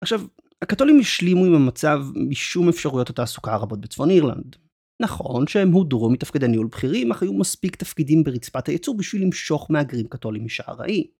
עכשיו, 0.00 0.20
הקתולים 0.62 1.00
השלימו 1.00 1.44
עם 1.44 1.54
המצב 1.54 2.00
משום 2.14 2.68
אפשרויות 2.68 3.10
התעסוקה 3.10 3.54
הרבות 3.54 3.80
בצפון 3.80 4.10
אירלנד. 4.10 4.56
נכון 5.02 5.46
שהם 5.46 5.72
הודרו 5.72 6.10
מתפקידי 6.10 6.48
ניהול 6.48 6.66
בכירים, 6.66 7.10
אך 7.10 7.22
היו 7.22 7.32
מספיק 7.32 7.76
תפקידים 7.76 8.24
ברצפת 8.24 8.66
הייצור 8.66 8.96
בשביל 8.96 9.22
למשוך 9.22 9.70
מהגרים 9.70 10.08
קתולים 10.08 10.44
משער 10.44 10.82
האי. 10.82 11.10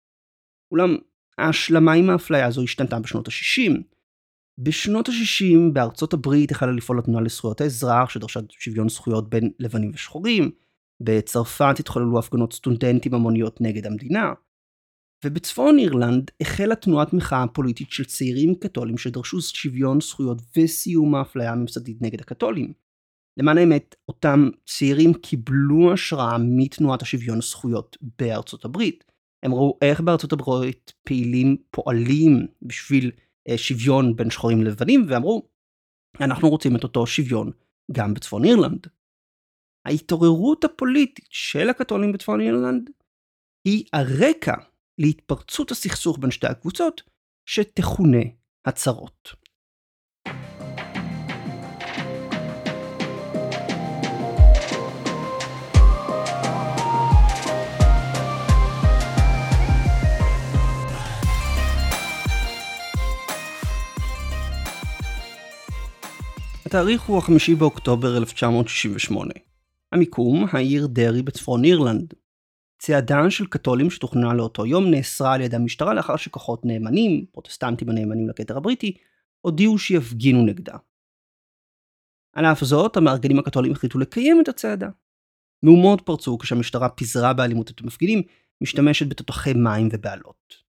אולם 0.71 0.97
ההשלמה 1.37 1.93
עם 1.93 2.09
האפליה 2.09 2.47
הזו 2.47 2.63
השתנתה 2.63 2.99
בשנות 2.99 3.27
ה-60. 3.27 3.98
בשנות 4.61 5.09
ה-60 5.09 5.73
בארצות 5.73 6.13
הברית 6.13 6.51
החלה 6.51 6.71
לפעול 6.71 6.99
התנועה 6.99 7.23
לזכויות 7.23 7.61
האזרח 7.61 8.09
שדרשה 8.09 8.39
שוויון 8.49 8.89
זכויות 8.89 9.29
בין 9.29 9.51
לבנים 9.59 9.91
ושחורים. 9.93 10.51
בצרפת 11.03 11.79
התחוללו 11.79 12.19
הפגנות 12.19 12.53
סטודנטים 12.53 13.13
המוניות 13.13 13.61
נגד 13.61 13.85
המדינה. 13.85 14.33
ובצפון 15.25 15.79
אירלנד 15.79 16.31
החלה 16.41 16.75
תנועת 16.75 17.13
מחאה 17.13 17.47
פוליטית 17.47 17.91
של 17.91 18.05
צעירים 18.05 18.55
קתולים 18.55 18.97
שדרשו 18.97 19.41
שוויון 19.41 20.01
זכויות 20.01 20.41
וסיום 20.57 21.15
האפליה 21.15 21.51
הממסדית 21.51 22.01
נגד 22.01 22.21
הקתולים. 22.21 22.73
למען 23.37 23.57
האמת, 23.57 23.95
אותם 24.07 24.49
צעירים 24.65 25.13
קיבלו 25.13 25.93
השראה 25.93 26.37
מתנועת 26.37 27.01
השוויון 27.01 27.41
זכויות 27.41 27.97
בארצות 28.19 28.65
הברית. 28.65 29.03
הם 29.43 29.53
ראו 29.53 29.77
איך 29.81 30.01
בארצות 30.01 30.33
הברית 30.33 30.93
פעילים 31.03 31.57
פועלים 31.71 32.47
בשביל 32.61 33.11
שוויון 33.57 34.15
בין 34.15 34.29
שחורים 34.29 34.61
ללבנים, 34.61 35.05
ואמרו, 35.09 35.49
אנחנו 36.21 36.49
רוצים 36.49 36.75
את 36.75 36.83
אותו 36.83 37.07
שוויון 37.07 37.51
גם 37.91 38.13
בצפון 38.13 38.45
אירלנד. 38.45 38.87
ההתעוררות 39.85 40.63
הפוליטית 40.63 41.25
של 41.29 41.69
הקתולים 41.69 42.11
בצפון 42.11 42.41
אירלנד 42.41 42.89
היא 43.67 43.85
הרקע 43.93 44.53
להתפרצות 44.97 45.71
הסכסוך 45.71 46.19
בין 46.19 46.31
שתי 46.31 46.47
הקבוצות, 46.47 47.01
שתכונה 47.49 48.23
הצרות. 48.65 49.29
התאריך 66.69 67.01
הוא 67.01 67.17
החמישי 67.17 67.55
באוקטובר 67.55 68.17
1968. 68.17 69.33
המיקום, 69.91 70.45
העיר 70.51 70.87
דרעי 70.87 71.21
בצפון 71.21 71.63
אירלנד. 71.63 72.13
צעדה 72.79 73.29
של 73.29 73.45
קתולים 73.45 73.89
שתוכננה 73.89 74.33
לאותו 74.33 74.65
יום 74.65 74.91
נאסרה 74.91 75.33
על 75.33 75.41
ידי 75.41 75.55
המשטרה 75.55 75.93
לאחר 75.93 76.15
שכוחות 76.15 76.65
נאמנים, 76.65 77.25
פרוטסטנטים 77.31 77.89
הנאמנים 77.89 78.29
לכתר 78.29 78.57
הבריטי, 78.57 78.97
הודיעו 79.41 79.77
שיפגינו 79.77 80.45
נגדה. 80.45 80.77
על 82.33 82.45
אף 82.45 82.63
זאת, 82.63 82.97
המארגנים 82.97 83.39
הקתולים 83.39 83.71
החליטו 83.71 83.99
לקיים 83.99 84.41
את 84.41 84.47
הצעדה. 84.47 84.89
מהומות 85.63 86.01
פרצו 86.01 86.37
כשהמשטרה 86.37 86.89
פיזרה 86.89 87.33
באלימות 87.33 87.71
את 87.71 87.81
המפגינים, 87.81 88.21
משתמשת 88.61 89.07
בתותחי 89.07 89.53
מים 89.53 89.89
ובעלות. 89.91 90.68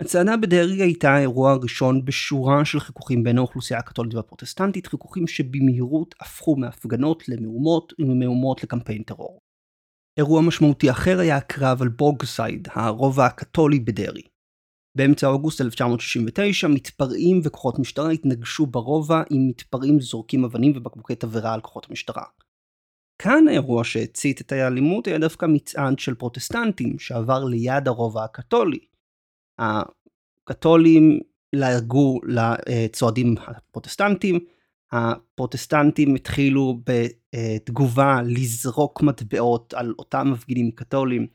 הצעדה 0.00 0.36
בדרעי 0.36 0.82
הייתה 0.82 1.10
האירוע 1.10 1.52
הראשון 1.52 2.04
בשורה 2.04 2.64
של 2.64 2.80
חיכוכים 2.80 3.24
בין 3.24 3.38
האוכלוסייה 3.38 3.80
הקתולית 3.80 4.14
והפרוטסטנטית, 4.14 4.86
חיכוכים 4.86 5.26
שבמהירות 5.26 6.14
הפכו 6.20 6.56
מהפגנות 6.56 7.28
למהומות 7.28 7.92
וממהומות 7.98 8.62
לקמפיין 8.62 9.02
טרור. 9.02 9.38
אירוע 10.18 10.42
משמעותי 10.42 10.90
אחר 10.90 11.20
היה 11.20 11.36
הקרב 11.36 11.82
על 11.82 11.88
בוגסייד, 11.88 12.68
הרובע 12.72 13.26
הקתולי 13.26 13.80
בדרעי. 13.80 14.22
באמצע 14.96 15.26
אוגוסט 15.26 15.60
1969 15.60 16.68
מתפרעים 16.68 17.40
וכוחות 17.44 17.78
משטרה 17.78 18.10
התנגשו 18.10 18.66
ברובע 18.66 19.22
עם 19.30 19.48
מתפרעים 19.48 20.00
זורקים 20.00 20.44
אבנים 20.44 20.72
ובקבוקי 20.76 21.14
תבערה 21.14 21.54
על 21.54 21.60
כוחות 21.60 21.86
המשטרה. 21.90 22.24
כאן 23.22 23.48
האירוע 23.48 23.84
שהצית 23.84 24.40
את 24.40 24.52
האלימות 24.52 25.06
היה 25.06 25.18
דווקא 25.18 25.46
מצעד 25.46 25.98
של 25.98 26.14
פרוטסטנטים 26.14 26.98
שעבר 26.98 27.44
ליד 27.44 27.88
הרובע 27.88 28.24
הקתולי, 28.24 28.89
הקתולים 29.60 31.20
לעגו 31.52 32.20
לצועדים 32.24 33.34
הפרוטסטנטים, 33.46 34.38
הפרוטסטנטים 34.92 36.14
התחילו 36.14 36.80
בתגובה 36.86 38.20
לזרוק 38.24 39.02
מטבעות 39.02 39.74
על 39.74 39.94
אותם 39.98 40.30
מפגינים 40.32 40.70
קתולים 40.70 41.26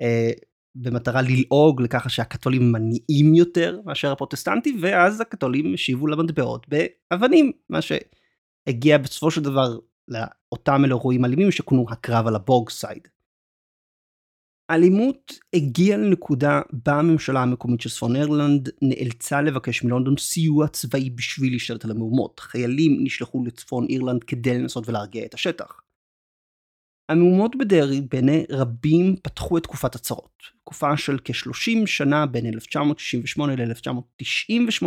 אה, 0.00 0.30
במטרה 0.74 1.22
ללעוג 1.22 1.82
לככה 1.82 2.08
שהקתולים 2.08 2.72
מניעים 2.72 3.34
יותר 3.34 3.80
מאשר 3.84 4.12
הפרוטסטנטים 4.12 4.78
ואז 4.80 5.20
הקתולים 5.20 5.74
השיבו 5.74 6.06
למטבעות 6.06 6.66
באבנים 6.68 7.52
מה 7.68 7.78
שהגיע 7.82 8.98
בסופו 8.98 9.30
של 9.30 9.42
דבר 9.42 9.78
לאותם 10.08 10.84
אירועים 10.84 11.24
אלימים 11.24 11.50
שכונו 11.50 11.86
הקרב 11.90 12.26
על 12.26 12.36
הבוגסייד. 12.36 13.08
האלימות 14.68 15.38
הגיעה 15.54 15.98
לנקודה 15.98 16.60
בה 16.72 16.92
הממשלה 16.92 17.42
המקומית 17.42 17.80
של 17.80 17.90
צפון 17.90 18.16
אירלנד 18.16 18.68
נאלצה 18.82 19.42
לבקש 19.42 19.84
מלונדון 19.84 20.16
סיוע 20.16 20.68
צבאי 20.68 21.10
בשביל 21.10 21.52
להשתלט 21.52 21.84
על 21.84 21.90
המהומות. 21.90 22.40
חיילים 22.40 23.04
נשלחו 23.04 23.44
לצפון 23.44 23.86
אירלנד 23.88 24.24
כדי 24.24 24.58
לנסות 24.58 24.88
ולהרגיע 24.88 25.24
את 25.24 25.34
השטח. 25.34 25.80
המהומות 27.08 27.56
בדרעי 27.56 28.00
בעיני 28.00 28.44
רבים 28.50 29.16
פתחו 29.22 29.58
את 29.58 29.62
תקופת 29.62 29.94
הצרות. 29.94 30.42
תקופה 30.64 30.96
של 30.96 31.18
כ-30 31.24 31.86
שנה 31.86 32.26
בין 32.26 32.46
1968 32.46 33.56
ל-1998 33.56 34.86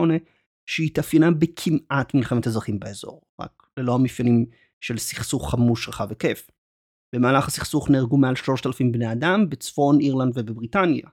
שהתאפיינה 0.65 1.31
בכמעט 1.31 2.13
מלחמת 2.13 2.47
אזרחים 2.47 2.79
באזור, 2.79 3.21
רק 3.41 3.51
ללא 3.77 3.95
המאפיינים 3.95 4.45
של 4.81 4.97
סכסוך 4.97 5.51
חמוש 5.51 5.89
רחב 5.89 6.09
היקף. 6.09 6.47
במהלך 7.15 7.47
הסכסוך 7.47 7.89
נהרגו 7.89 8.17
מעל 8.17 8.35
3,000 8.35 8.91
בני 8.91 9.11
אדם 9.11 9.49
בצפון 9.49 9.99
אירלנד 9.99 10.37
ובבריטניה. 10.37 11.07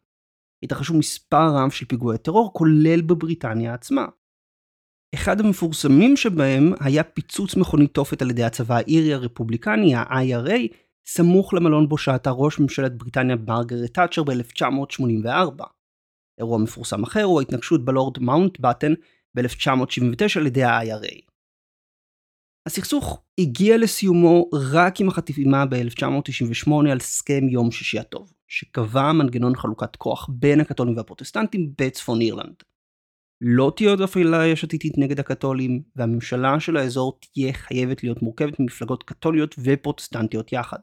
התרחשו 0.62 0.94
מספר 0.94 1.48
רב 1.54 1.70
של 1.70 1.86
פיגועי 1.86 2.18
טרור, 2.18 2.52
כולל 2.52 3.00
בבריטניה 3.00 3.74
עצמה. 3.74 4.06
אחד 5.14 5.40
המפורסמים 5.40 6.16
שבהם 6.16 6.72
היה 6.80 7.02
פיצוץ 7.02 7.56
מכונית 7.56 7.94
תופת 7.94 8.22
על 8.22 8.30
ידי 8.30 8.44
הצבא 8.44 8.74
האירי 8.74 9.14
הרפובליקני, 9.14 9.94
ה-IRA, 9.94 10.74
סמוך 11.06 11.54
למלון 11.54 11.88
בו 11.88 11.98
שהתה 11.98 12.30
ראש 12.30 12.58
ממשלת 12.58 12.98
בריטניה 12.98 13.36
מרגרט 13.36 13.94
תאצ'ר 13.94 14.22
ב-1984. 14.22 15.64
אירוע 16.38 16.58
מפורסם 16.58 17.02
אחר 17.02 17.22
הוא 17.22 17.40
ההתנגשות 17.40 17.84
בלורד 17.84 18.18
מאונט 18.18 18.60
באטן 18.60 18.92
ב-1979 19.34 20.38
על 20.38 20.46
ידי 20.46 20.64
ה-IRA. 20.64 21.31
הסכסוך 22.66 23.22
הגיע 23.40 23.78
לסיומו 23.78 24.50
רק 24.72 25.00
עם 25.00 25.08
החטימה 25.08 25.66
ב-1998 25.66 26.70
על 26.90 26.96
הסכם 26.96 27.48
יום 27.48 27.70
שישי 27.70 27.98
הטוב, 27.98 28.32
שקבע 28.48 29.12
מנגנון 29.12 29.56
חלוקת 29.56 29.96
כוח 29.96 30.28
בין 30.32 30.60
הקתולים 30.60 30.96
והפרוטסטנטים 30.96 31.72
בצפון 31.78 32.20
אירלנד. 32.20 32.62
לא 33.40 33.72
תהיה 33.76 33.90
עוד 33.90 34.00
אפליה 34.00 34.46
יש 34.46 34.64
עתידית 34.64 34.98
נגד 34.98 35.20
הקתולים, 35.20 35.82
והממשלה 35.96 36.60
של 36.60 36.76
האזור 36.76 37.18
תהיה 37.20 37.52
חייבת 37.52 38.02
להיות 38.02 38.22
מורכבת 38.22 38.60
ממפלגות 38.60 39.02
קתוליות 39.02 39.54
ופרוטסטנטיות 39.58 40.52
יחד. 40.52 40.78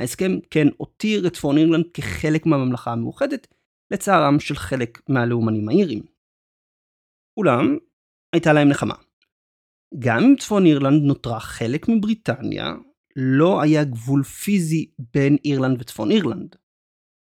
ההסכם 0.00 0.32
כן 0.50 0.66
הותיר 0.76 1.26
את 1.26 1.32
צפון 1.32 1.58
אירלנד 1.58 1.84
כחלק 1.94 2.46
מהממלכה 2.46 2.92
המאוחדת, 2.92 3.46
לצערם 3.92 4.40
של 4.40 4.54
חלק 4.54 5.00
מהלאומנים 5.08 5.68
האירים. 5.68 6.02
אולם, 7.36 7.76
הייתה 8.32 8.52
להם 8.52 8.68
נחמה. 8.68 8.94
גם 9.98 10.24
אם 10.24 10.34
צפון 10.38 10.66
אירלנד 10.66 11.02
נותרה 11.02 11.40
חלק 11.40 11.88
מבריטניה, 11.88 12.74
לא 13.16 13.62
היה 13.62 13.84
גבול 13.84 14.22
פיזי 14.22 14.90
בין 15.14 15.36
אירלנד 15.44 15.80
וצפון 15.80 16.10
אירלנד. 16.10 16.56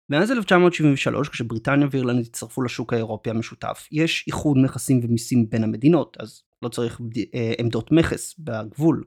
מאז 0.10 0.32
1973, 0.32 1.30
כשבריטניה 1.30 1.88
ואירלנד 1.92 2.20
הצטרפו 2.20 2.62
לשוק 2.62 2.94
האירופי 2.94 3.30
המשותף, 3.30 3.88
יש 3.92 4.24
איחוד 4.28 4.58
מכסים 4.58 5.00
ומיסים 5.04 5.50
בין 5.50 5.64
המדינות, 5.64 6.18
אז 6.20 6.44
לא 6.62 6.70
צריך 6.70 7.02
אה, 7.36 7.54
עמדות 7.60 7.92
מכס 7.92 8.36
בגבול. 8.40 9.04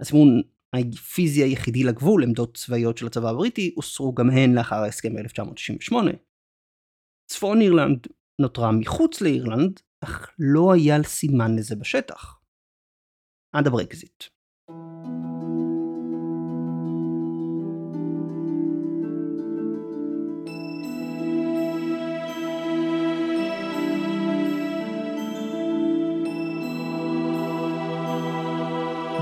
הסימון 0.00 0.42
הפיזי 0.72 1.42
היחידי 1.42 1.84
לגבול, 1.84 2.22
עמדות 2.22 2.56
צבאיות 2.56 2.98
של 2.98 3.06
הצבא 3.06 3.30
הבריטי, 3.30 3.72
הוסרו 3.76 4.14
גם 4.14 4.30
הן 4.30 4.54
לאחר 4.54 4.76
ההסכם 4.76 5.14
ב-1998. 5.14 5.94
צפון 7.30 7.60
אירלנד 7.60 8.06
נותרה 8.40 8.72
מחוץ 8.72 9.20
לאירלנד, 9.20 9.80
אך 10.04 10.30
לא 10.38 10.72
היה 10.72 11.02
סימן 11.02 11.56
לזה 11.56 11.76
בשטח. 11.76 12.35
עד 13.52 13.66
הברקזיט. 13.66 14.24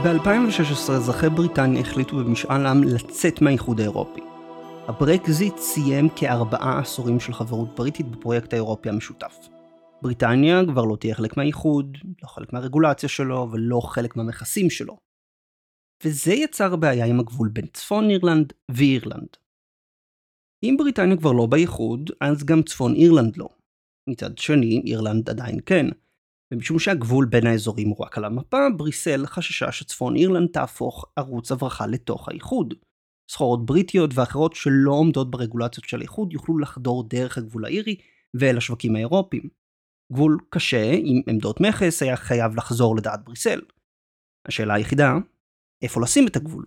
ב-2016 0.05 0.93
אזרחי 0.93 1.29
בריטניה 1.29 1.81
החליטו 1.81 2.17
במשאל 2.17 2.67
עם 2.67 2.83
לצאת 2.83 3.43
מהאיחוד 3.43 3.81
האירופי. 3.81 4.21
הברקזיט 4.89 5.59
סיים 5.59 6.09
כארבעה 6.17 6.79
עשורים 6.79 7.21
של 7.21 7.33
חברות 7.33 7.69
בריטית 7.77 8.09
בפרויקט 8.09 8.53
האירופי 8.53 8.89
המשותף. 8.89 9.54
בריטניה 10.05 10.61
כבר 10.69 10.85
לא 10.85 10.97
תהיה 11.01 11.15
חלק 11.15 11.37
מהאיחוד, 11.37 11.99
לא 12.23 12.29
חלק 12.29 12.53
מהרגולציה 12.53 13.09
שלו 13.09 13.49
ולא 13.53 13.81
חלק 13.81 14.17
מהמכסים 14.17 14.71
שלו. 14.71 14.97
וזה 16.05 16.33
יצר 16.33 16.77
בעיה 16.77 17.07
עם 17.07 17.21
הגבול 17.21 17.49
בין 17.49 17.67
צפון 17.67 18.11
אירלנד 18.11 18.53
ואירלנד. 18.71 19.29
אם 20.65 20.75
בריטניה 20.79 21.17
כבר 21.17 21.33
לא 21.33 21.47
באיחוד, 21.47 22.11
אז 22.21 22.45
גם 22.45 22.63
צפון 22.63 22.95
אירלנד 22.95 23.37
לא. 23.37 23.49
מצד 24.11 24.39
שני, 24.39 24.83
אירלנד 24.87 25.31
עדיין 25.31 25.59
כן, 25.67 25.87
ומשום 26.53 26.79
שהגבול 26.79 27.27
בין 27.27 27.47
האזורים 27.47 27.89
הוא 27.89 28.05
רק 28.05 28.19
על 28.19 28.25
המפה, 28.25 28.67
בריסל 28.77 29.27
חששה 29.27 29.73
שצפון 29.73 30.17
אירלנד 30.17 30.49
תהפוך 30.53 31.05
ערוץ 31.17 31.53
הברחה 31.53 31.87
לתוך 31.87 32.29
האיחוד. 32.29 32.75
סחורות 33.31 33.67
בריטיות 33.67 34.11
ואחרות 34.15 34.55
שלא 34.55 34.93
עומדות 34.93 35.31
ברגולציות 35.31 35.85
של 35.85 35.99
האיחוד 35.99 36.33
יוכלו 36.33 36.59
לחדור 36.59 37.09
דרך 37.09 37.39
הגבול 37.39 37.65
האירי 37.65 37.97
ואל 38.35 38.57
השווקים 38.57 38.97
האירופיים. 38.97 39.64
גבול 40.13 40.39
קשה 40.51 40.93
עם 41.05 41.23
עמדות 41.29 41.61
מכס 41.61 42.03
היה 42.03 42.17
חייב 42.17 42.57
לחזור 42.57 42.97
לדעת 42.97 43.25
בריסל. 43.25 43.61
השאלה 44.49 44.75
היחידה, 44.75 45.13
איפה 45.83 46.01
לשים 46.01 46.27
את 46.27 46.37
הגבול? 46.37 46.65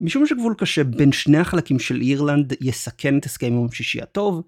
משום 0.00 0.26
שגבול 0.26 0.54
קשה 0.58 0.84
בין 0.84 1.12
שני 1.12 1.38
החלקים 1.38 1.78
של 1.78 2.00
אירלנד 2.00 2.52
יסכן 2.60 3.18
את 3.18 3.24
הסכם 3.24 3.52
יום 3.52 3.72
שישי 3.72 4.02
הטוב, 4.02 4.42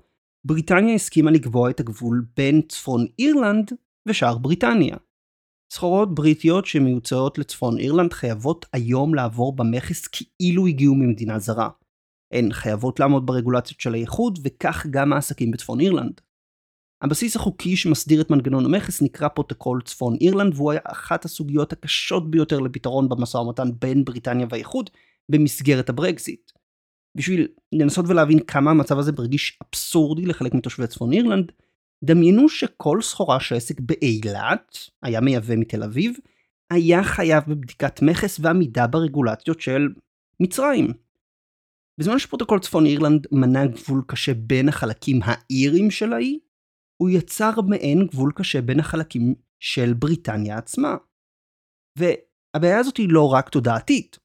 בריטניה 0.47 0.95
הסכימה 0.95 1.31
לקבוע 1.31 1.71
את 1.71 1.81
הגבול 1.81 2.27
בין 2.37 2.63
צפון 2.69 3.07
אירלנד 3.19 3.73
ושאר 4.09 4.39
בריטניה. 4.39 4.97
סחורות 5.73 6.15
בריטיות 6.15 6.67
שמיוצאות 6.67 7.39
לצפון 7.39 7.79
אירלנד 7.79 8.13
חייבות 8.13 8.67
היום 8.73 9.15
לעבור 9.15 9.57
במכס 9.57 10.07
כאילו 10.07 10.67
הגיעו 10.67 10.95
ממדינה 10.95 11.39
זרה. 11.39 11.69
הן 12.35 12.53
חייבות 12.53 13.01
לעמוד 13.01 13.27
ברגולציות 13.27 13.81
של 13.81 13.95
האיחוד, 13.95 14.39
וכך 14.43 14.87
גם 14.91 15.13
העסקים 15.13 15.51
בצפון 15.51 15.81
אירלנד. 15.81 16.21
הבסיס 17.03 17.37
החוקי 17.37 17.77
שמסדיר 17.77 18.21
את 18.21 18.31
מנגנון 18.31 18.65
המכס 18.65 19.03
נקרא 19.03 19.29
פרוטוקול 19.29 19.83
צפון 19.85 20.17
אירלנד, 20.21 20.55
והוא 20.55 20.73
היה 20.73 20.81
אחת 20.85 21.25
הסוגיות 21.25 21.73
הקשות 21.73 22.31
ביותר 22.31 22.59
לפתרון 22.59 23.09
במשא 23.09 23.37
ומתן 23.37 23.69
בין 23.79 24.05
בריטניה 24.05 24.47
והאיחוד 24.51 24.91
במסגרת 25.29 25.89
הברקזיט. 25.89 26.51
בשביל 27.17 27.49
לנסות 27.73 28.05
ולהבין 28.09 28.39
כמה 28.39 28.71
המצב 28.71 28.99
הזה 28.99 29.13
ברגיש 29.13 29.59
אבסורדי 29.63 30.27
לחלק 30.27 30.55
מתושבי 30.55 30.87
צפון 30.87 31.13
אירלנד, 31.13 31.53
דמיינו 32.05 32.49
שכל 32.49 33.03
סחורה 33.03 33.41
שעסק 33.41 33.81
באילת 33.81 34.79
היה 35.03 35.21
מייבא 35.21 35.57
מתל 35.57 35.83
אביב, 35.83 36.17
היה 36.71 37.05
חייב 37.05 37.45
בבדיקת 37.49 38.03
מכס 38.03 38.41
ועמידה 38.43 38.87
ברגולציות 38.87 39.61
של 39.61 39.89
מצרים. 40.41 41.04
בזמן 42.01 42.19
שפרוטוקול 42.19 42.61
צפון 42.61 42.87
אירלנד 42.87 43.27
מנה 43.33 43.67
גבול 43.67 44.03
קשה 44.07 44.35
בין 44.35 44.69
החלקים 44.69 45.21
האירים 45.25 45.91
של 45.91 46.13
האי, 46.13 46.39
הוא 47.03 47.11
יצר 47.11 47.61
מעין 47.69 48.07
גבול 48.07 48.33
קשה 48.37 48.63
בין 48.63 48.81
החלקים 48.81 49.35
של 49.61 49.95
בריטניה 49.99 50.59
עצמה. 50.59 50.97
והבעיה 51.99 52.79
הזאת 52.79 52.97
היא 52.97 53.09
לא 53.11 53.33
רק 53.33 53.49
תודעתית. 53.49 54.19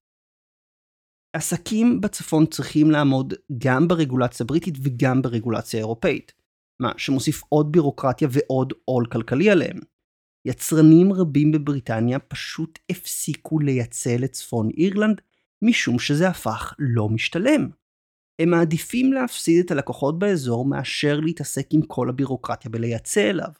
עסקים 1.36 2.02
בצפון 2.02 2.46
צריכים 2.46 2.92
לעמוד 2.92 3.34
גם 3.58 3.88
ברגולציה 3.88 4.44
הבריטית 4.44 4.76
וגם 4.84 5.22
ברגולציה 5.22 5.80
האירופאית, 5.80 6.34
מה 6.82 6.92
שמוסיף 6.98 7.42
עוד 7.50 7.72
בירוקרטיה 7.72 8.28
ועוד 8.32 8.74
עול 8.86 9.06
כלכלי 9.12 9.50
עליהם. 9.50 9.80
יצרנים 10.48 11.14
רבים 11.14 11.52
בבריטניה 11.52 12.20
פשוט 12.20 12.80
הפסיקו 12.92 13.60
לייצא 13.60 14.16
לצפון 14.20 14.70
אירלנד 14.78 15.22
משום 15.62 16.00
שזה 16.00 16.28
הפך 16.28 16.74
לא 16.80 17.10
משתלם. 17.10 17.69
הם 18.41 18.50
מעדיפים 18.50 19.13
להפסיד 19.13 19.65
את 19.65 19.72
הלקוחות 19.72 20.19
באזור 20.19 20.65
מאשר 20.65 21.19
להתעסק 21.19 21.67
עם 21.72 21.82
כל 21.82 22.10
הבירוקרטיה 22.10 22.72
בלייצא 22.72 23.30
אליו. 23.30 23.52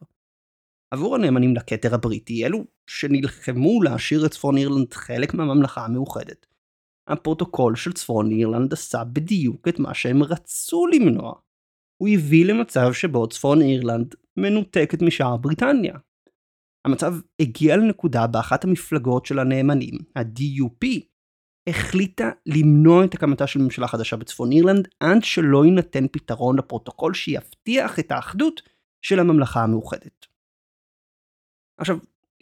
עבור 0.94 1.16
הנאמנים 1.16 1.56
לכתר 1.56 1.96
הבריטי, 1.96 2.46
אלו 2.46 2.66
שנלחמו 2.88 3.84
להשאיר 3.84 4.26
את 4.26 4.32
צפון 4.32 4.58
אירלנד 4.58 4.94
חלק 4.94 5.34
מהממלכה 5.34 5.86
המאוחדת, 5.86 6.46
הפרוטוקול 7.10 7.76
של 7.76 7.94
צפון 7.94 8.32
אירלנד 8.32 8.74
עשה 8.74 9.04
בדיוק 9.04 9.68
את 9.68 9.80
מה 9.80 9.94
שהם 9.94 10.24
רצו 10.24 10.88
למנוע. 10.88 11.34
הוא 12.02 12.10
הביא 12.10 12.46
למצב 12.46 12.94
שבו 12.94 13.28
צפון 13.28 13.62
אירלנד 13.62 14.16
מנותקת 14.38 15.02
משאר 15.02 15.38
בריטניה. 15.38 15.98
המצב 16.88 17.14
הגיע 17.42 17.78
לנקודה 17.78 18.28
באחת 18.28 18.64
המפלגות 18.64 19.26
של 19.26 19.40
הנאמנים, 19.40 19.98
ה-DUP, 20.16 20.88
החליטה 21.70 22.30
למנוע 22.46 23.06
את 23.06 23.14
הקמתה 23.14 23.48
של 23.48 23.60
ממשלה 23.60 23.88
חדשה 23.88 24.16
בצפון 24.16 24.52
אירלנד 24.52 24.88
עד 25.00 25.24
שלא 25.24 25.66
יינתן 25.66 26.08
פתרון 26.12 26.58
לפרוטוקול 26.58 27.14
שיבטיח 27.14 28.00
את 28.00 28.12
האחדות 28.12 28.62
של 29.02 29.20
הממלכה 29.20 29.64
המאוחדת. 29.64 30.26
עכשיו, 31.78 31.98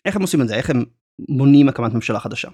איך 0.05 0.15
הם 0.15 0.21
עושים 0.21 0.41
את 0.41 0.47
זה? 0.47 0.55
איך 0.55 0.69
הם 0.69 0.85
מונעים 1.29 1.69
הקמת 1.69 1.93
ממשלה 1.93 2.19
חדשה? 2.19 2.49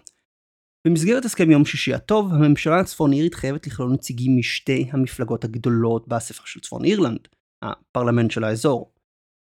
במסגרת 0.88 1.26
הסכם 1.26 1.52
יום 1.52 1.66
שישי 1.66 1.94
הטוב, 1.94 2.34
הממשלה 2.34 2.80
הצפון 2.80 3.14
אירית 3.14 3.36
חייבת 3.36 3.68
לכלול 3.68 3.92
נציגים 3.92 4.38
משתי 4.40 4.90
המפלגות 4.92 5.44
הגדולות 5.44 6.08
באספה 6.08 6.44
של 6.46 6.60
צפון 6.60 6.86
אירלנד, 6.86 7.28
הפרלמנט 7.62 8.32
של 8.32 8.44
האזור. 8.44 8.94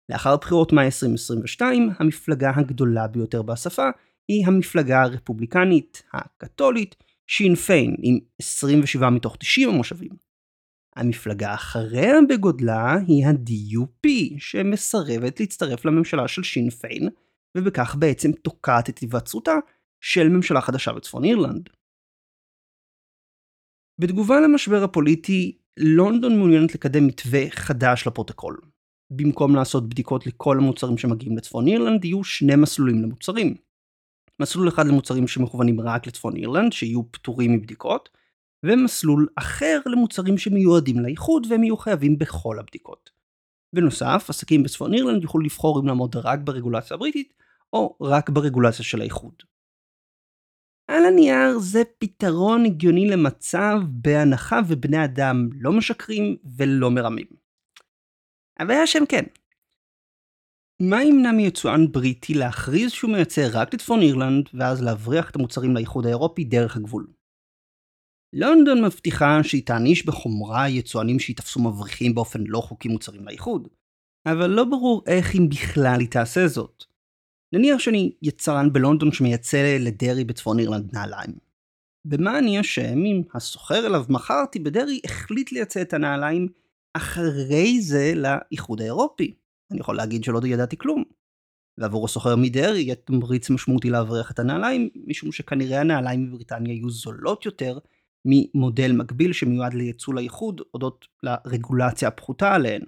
לאחר 0.09 0.37
בחירות 0.37 0.73
מאי 0.73 0.85
2022, 0.85 1.91
המפלגה 1.99 2.53
הגדולה 2.57 3.07
ביותר 3.07 3.43
באספה 3.43 3.89
היא 4.29 4.47
המפלגה 4.47 5.03
הרפובליקנית 5.03 6.03
הקתולית 6.13 6.97
שין 7.27 7.55
פיין 7.55 7.97
עם 8.03 8.19
27 8.43 9.11
מתוך 9.11 9.37
90 9.37 9.69
המושבים. 9.69 10.11
המפלגה 10.97 11.55
אחריה 11.55 12.13
בגודלה 12.29 12.97
היא 13.07 13.27
ה-DUP 13.27 14.09
שמסרבת 14.39 15.41
להצטרף 15.41 15.85
לממשלה 15.85 16.29
של 16.29 16.43
שין 16.43 16.71
פיין 16.71 17.09
ובכך 17.57 17.97
בעצם 17.99 18.33
תוקעת 18.33 18.89
את 18.89 18.99
היווצרותה 18.99 19.55
של 20.01 20.29
ממשלה 20.29 20.61
חדשה 20.61 20.93
בצפון 20.93 21.25
אירלנד. 21.25 21.69
בתגובה 24.01 24.41
למשבר 24.41 24.83
הפוליטי, 24.85 25.59
לונדון 25.77 26.39
מעוניינת 26.39 26.75
לקדם 26.75 27.07
מתווה 27.07 27.51
חדש 27.51 28.07
לפרוטוקול. 28.07 28.61
במקום 29.17 29.55
לעשות 29.55 29.89
בדיקות 29.89 30.27
לכל 30.27 30.59
המוצרים 30.59 30.99
שמגיעים 30.99 31.37
לצפון 31.37 31.67
אירלנד, 31.69 32.05
יהיו 32.05 32.25
שני 32.25 32.57
מסלולים 32.57 33.03
למוצרים. 33.03 33.55
מסלול 34.43 34.69
אחד 34.69 34.87
למוצרים 34.87 35.29
שמכוונים 35.29 35.81
רק 35.81 36.07
לצפון 36.07 36.37
אירלנד, 36.37 36.73
שיהיו 36.73 37.13
פטורים 37.13 37.53
מבדיקות, 37.53 38.09
ומסלול 38.67 39.29
אחר 39.37 39.81
למוצרים 39.87 40.39
שמיועדים 40.39 40.99
לאיחוד 40.99 41.47
והם 41.51 41.65
יהיו 41.65 41.77
חייבים 41.77 42.19
בכל 42.19 42.59
הבדיקות. 42.59 43.11
בנוסף, 43.75 44.27
עסקים 44.29 44.63
בצפון 44.63 44.95
אירלנד 44.95 45.23
יוכלו 45.23 45.41
לבחור 45.41 45.81
אם 45.81 45.87
לעמוד 45.87 46.17
רק 46.17 46.39
ברגולציה 46.45 46.95
הבריטית, 46.95 47.35
או 47.73 47.97
רק 48.01 48.31
ברגולציה 48.31 48.85
של 48.85 49.01
האיחוד. 49.01 49.35
על 50.89 51.05
הנייר 51.05 51.59
זה 51.59 51.83
פתרון 51.99 52.65
הגיוני 52.65 53.09
למצב 53.09 53.81
בהנחה 53.87 54.61
ובני 54.69 55.05
אדם 55.05 55.49
לא 55.53 55.73
משקרים 55.73 56.37
ולא 56.57 56.91
מרמים. 56.91 57.27
הבעיה 58.59 58.87
שהם 58.87 59.07
כן. 59.07 59.25
מה 60.91 61.05
ימנע 61.05 61.33
מיצואן 61.33 61.93
בריטי 61.93 62.35
להכריז 62.35 62.93
שהוא 62.93 63.11
מייצר 63.13 63.49
רק 63.53 63.75
לצפון 63.75 64.01
אירלנד, 64.03 64.49
ואז 64.55 64.83
להבריח 64.83 65.31
את 65.31 65.37
המוצרים 65.37 65.75
לאיחוד 65.75 66.07
האירופי 66.07 66.45
דרך 66.45 66.77
הגבול? 66.77 67.07
לונדון 68.33 68.85
מבטיחה 68.85 69.39
שהיא 69.43 69.67
תעניש 69.67 70.07
בחומרה 70.07 70.69
יצואנים 70.69 71.19
שיתפסו 71.19 71.61
מבריחים 71.61 72.15
באופן 72.15 72.41
לא 72.47 72.61
חוקי 72.61 72.89
מוצרים 72.89 73.25
לאיחוד, 73.25 73.69
אבל 74.27 74.47
לא 74.51 74.65
ברור 74.65 75.03
איך 75.07 75.35
אם 75.35 75.49
בכלל 75.49 76.01
היא 76.01 76.09
תעשה 76.09 76.49
זאת. 76.49 76.85
נניח 77.55 77.79
שאני 77.79 78.13
יצרן 78.23 78.73
בלונדון 78.73 79.13
שמייצא 79.13 79.77
לדרעי 79.81 80.25
בצפון 80.25 80.59
אירלנד 80.59 80.95
נעליים. 80.95 81.33
במה 82.05 82.39
אני 82.39 82.61
אשם 82.61 83.05
אם 83.05 83.23
הסוחר 83.35 83.87
אליו 83.87 84.05
מכרתי 84.09 84.59
בדרעי 84.59 85.01
החליט 85.05 85.53
לייצא 85.53 85.83
את 85.83 85.93
הנעליים 85.93 86.49
אחרי 86.97 87.81
זה 87.81 88.13
לאיחוד 88.17 88.81
האירופי? 88.81 89.42
אני 89.73 89.81
יכול 89.81 89.97
להגיד 89.97 90.25
שלא 90.25 90.41
ידעתי 90.45 90.77
כלום. 90.77 91.05
ועבור 91.79 92.05
הסוחר 92.05 92.37
מדרעי 92.37 92.83
יהיה 92.83 92.95
תמריץ 92.95 93.51
משמעותי 93.51 93.91
להבריח 93.91 94.31
את 94.31 94.39
הנעליים, 94.39 94.89
משום 95.07 95.33
שכנראה 95.33 95.81
הנעליים 95.81 96.27
בבריטניה 96.27 96.75
יהיו 96.75 96.91
זולות 96.91 97.47
יותר 97.47 97.79
ממודל 98.25 98.93
מקביל 98.93 99.33
שמיועד 99.33 99.75
לייצוא 99.75 100.15
לאיחוד 100.15 100.61
הודות 100.71 101.07
לרגולציה 101.23 102.09
הפחותה 102.09 102.55
עליהן. 102.55 102.83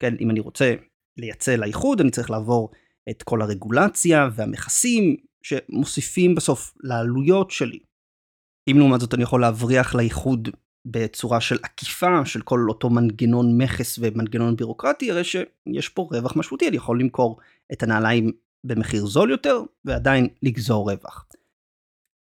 כן, 0.00 0.14
אם 0.20 0.30
אני 0.30 0.40
רוצה 0.40 0.74
לייצא 1.16 1.56
לאיחוד 1.56 2.00
אני 2.00 2.10
צריך 2.10 2.30
לעבור 2.30 2.70
את 3.10 3.22
כל 3.22 3.42
הרגולציה 3.42 4.28
והמכסים 4.34 5.16
שמוסיפים 5.42 6.34
בסוף 6.34 6.74
לעלויות 6.80 7.50
שלי. 7.50 7.78
אם 8.70 8.76
לעומת 8.78 9.00
זאת 9.00 9.14
אני 9.14 9.22
יכול 9.22 9.40
להבריח 9.40 9.94
לאיחוד 9.94 10.48
בצורה 10.86 11.40
של 11.40 11.58
עקיפה 11.62 12.24
של 12.24 12.42
כל 12.42 12.66
אותו 12.68 12.90
מנגנון 12.90 13.62
מכס 13.62 13.98
ומנגנון 14.02 14.56
בירוקרטי, 14.56 15.10
הרי 15.10 15.24
שיש 15.24 15.88
פה 15.88 16.08
רווח 16.12 16.36
משמעותי, 16.36 16.68
אני 16.68 16.76
יכול 16.76 17.00
למכור 17.00 17.38
את 17.72 17.82
הנעליים 17.82 18.32
במחיר 18.64 19.06
זול 19.06 19.30
יותר 19.30 19.60
ועדיין 19.84 20.28
לגזור 20.42 20.90
רווח. 20.90 21.26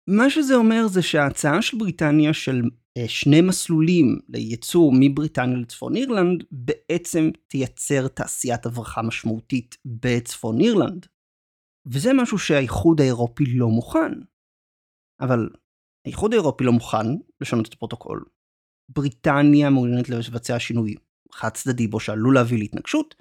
מה 0.08 0.30
שזה 0.30 0.54
אומר 0.54 0.86
זה 0.86 1.02
שההצעה 1.02 1.62
של 1.62 1.78
בריטניה 1.78 2.34
של 2.34 2.62
אה, 2.98 3.08
שני 3.08 3.40
מסלולים 3.40 4.18
לייצור 4.28 4.92
מבריטניה 5.00 5.56
לצפון 5.56 5.96
אירלנד 5.96 6.44
בעצם 6.50 7.30
תייצר 7.46 8.08
תעשיית 8.08 8.66
הברחה 8.66 9.02
משמעותית 9.02 9.76
בצפון 9.84 10.60
אירלנד. 10.60 11.06
וזה 11.86 12.12
משהו 12.12 12.38
שהאיחוד 12.38 13.00
האירופי 13.00 13.44
לא 13.46 13.68
מוכן. 13.68 14.12
אבל 15.20 15.48
האיחוד 16.06 16.32
האירופי 16.32 16.64
לא 16.64 16.72
מוכן 16.72 17.06
לשנות 17.40 17.68
את 17.68 17.72
הפרוטוקול. 17.72 18.24
בריטניה 18.88 19.70
מעוניינת 19.70 20.08
לבצע 20.08 20.58
שינוי 20.58 20.94
חד 21.32 21.48
צדדי 21.48 21.86
בו 21.86 22.00
שעלול 22.00 22.34
להביא 22.34 22.58
להתנגשות, 22.58 23.14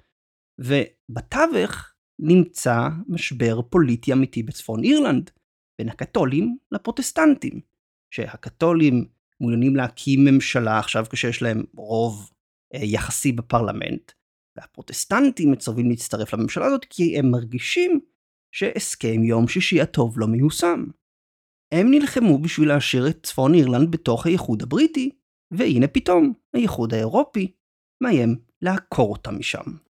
ובתווך 0.58 1.92
נמצא 2.18 2.88
משבר 3.08 3.62
פוליטי 3.62 4.12
אמיתי 4.12 4.42
בצפון 4.42 4.84
אירלנד, 4.84 5.30
בין 5.78 5.88
הקתולים 5.88 6.58
לפרוטסטנטים, 6.72 7.60
שהקתולים 8.10 9.04
מעוניינים 9.40 9.76
להקים 9.76 10.24
ממשלה 10.24 10.78
עכשיו 10.78 11.06
כשיש 11.10 11.42
להם 11.42 11.64
רוב 11.76 12.30
אה, 12.74 12.80
יחסי 12.82 13.32
בפרלמנט, 13.32 14.12
והפרוטסטנטים 14.56 15.50
מצרבים 15.50 15.90
להצטרף 15.90 16.34
לממשלה 16.34 16.66
הזאת 16.66 16.84
כי 16.84 17.18
הם 17.18 17.30
מרגישים 17.30 18.00
שהסכם 18.54 19.24
יום 19.24 19.48
שישי 19.48 19.80
הטוב 19.80 20.18
לא 20.18 20.26
מיושם. 20.26 20.84
הם 21.74 21.90
נלחמו 21.90 22.38
בשביל 22.38 22.68
להשאיר 22.68 23.08
את 23.08 23.22
צפון 23.22 23.54
אירלנד 23.54 23.90
בתוך 23.90 24.26
האיחוד 24.26 24.62
הבריטי, 24.62 25.10
והנה 25.50 25.86
פתאום 25.86 26.32
האיחוד 26.54 26.94
האירופי 26.94 27.52
מאיים 28.02 28.36
לעקור 28.62 29.12
אותם 29.12 29.38
משם. 29.38 29.86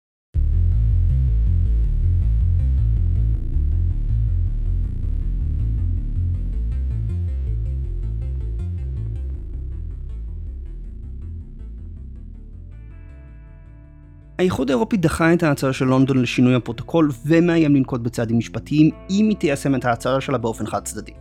האיחוד 14.39 14.71
האירופי 14.71 14.97
דחה 14.97 15.35
את 15.35 15.43
ההצעה 15.43 15.73
של 15.73 15.85
לונדון 15.85 16.23
לשינוי 16.23 16.55
הפרוטוקול 16.55 17.11
ומאיים 17.27 17.77
לנקוט 17.77 18.01
בצעדים 18.01 18.39
משפטיים 18.39 18.91
אם 19.11 19.29
היא 19.29 19.37
תיישם 19.37 19.75
את 19.75 19.85
ההצעה 19.85 20.21
שלה 20.21 20.39
באופן 20.39 20.67
חד 20.67 20.85
צדדי. 20.85 21.13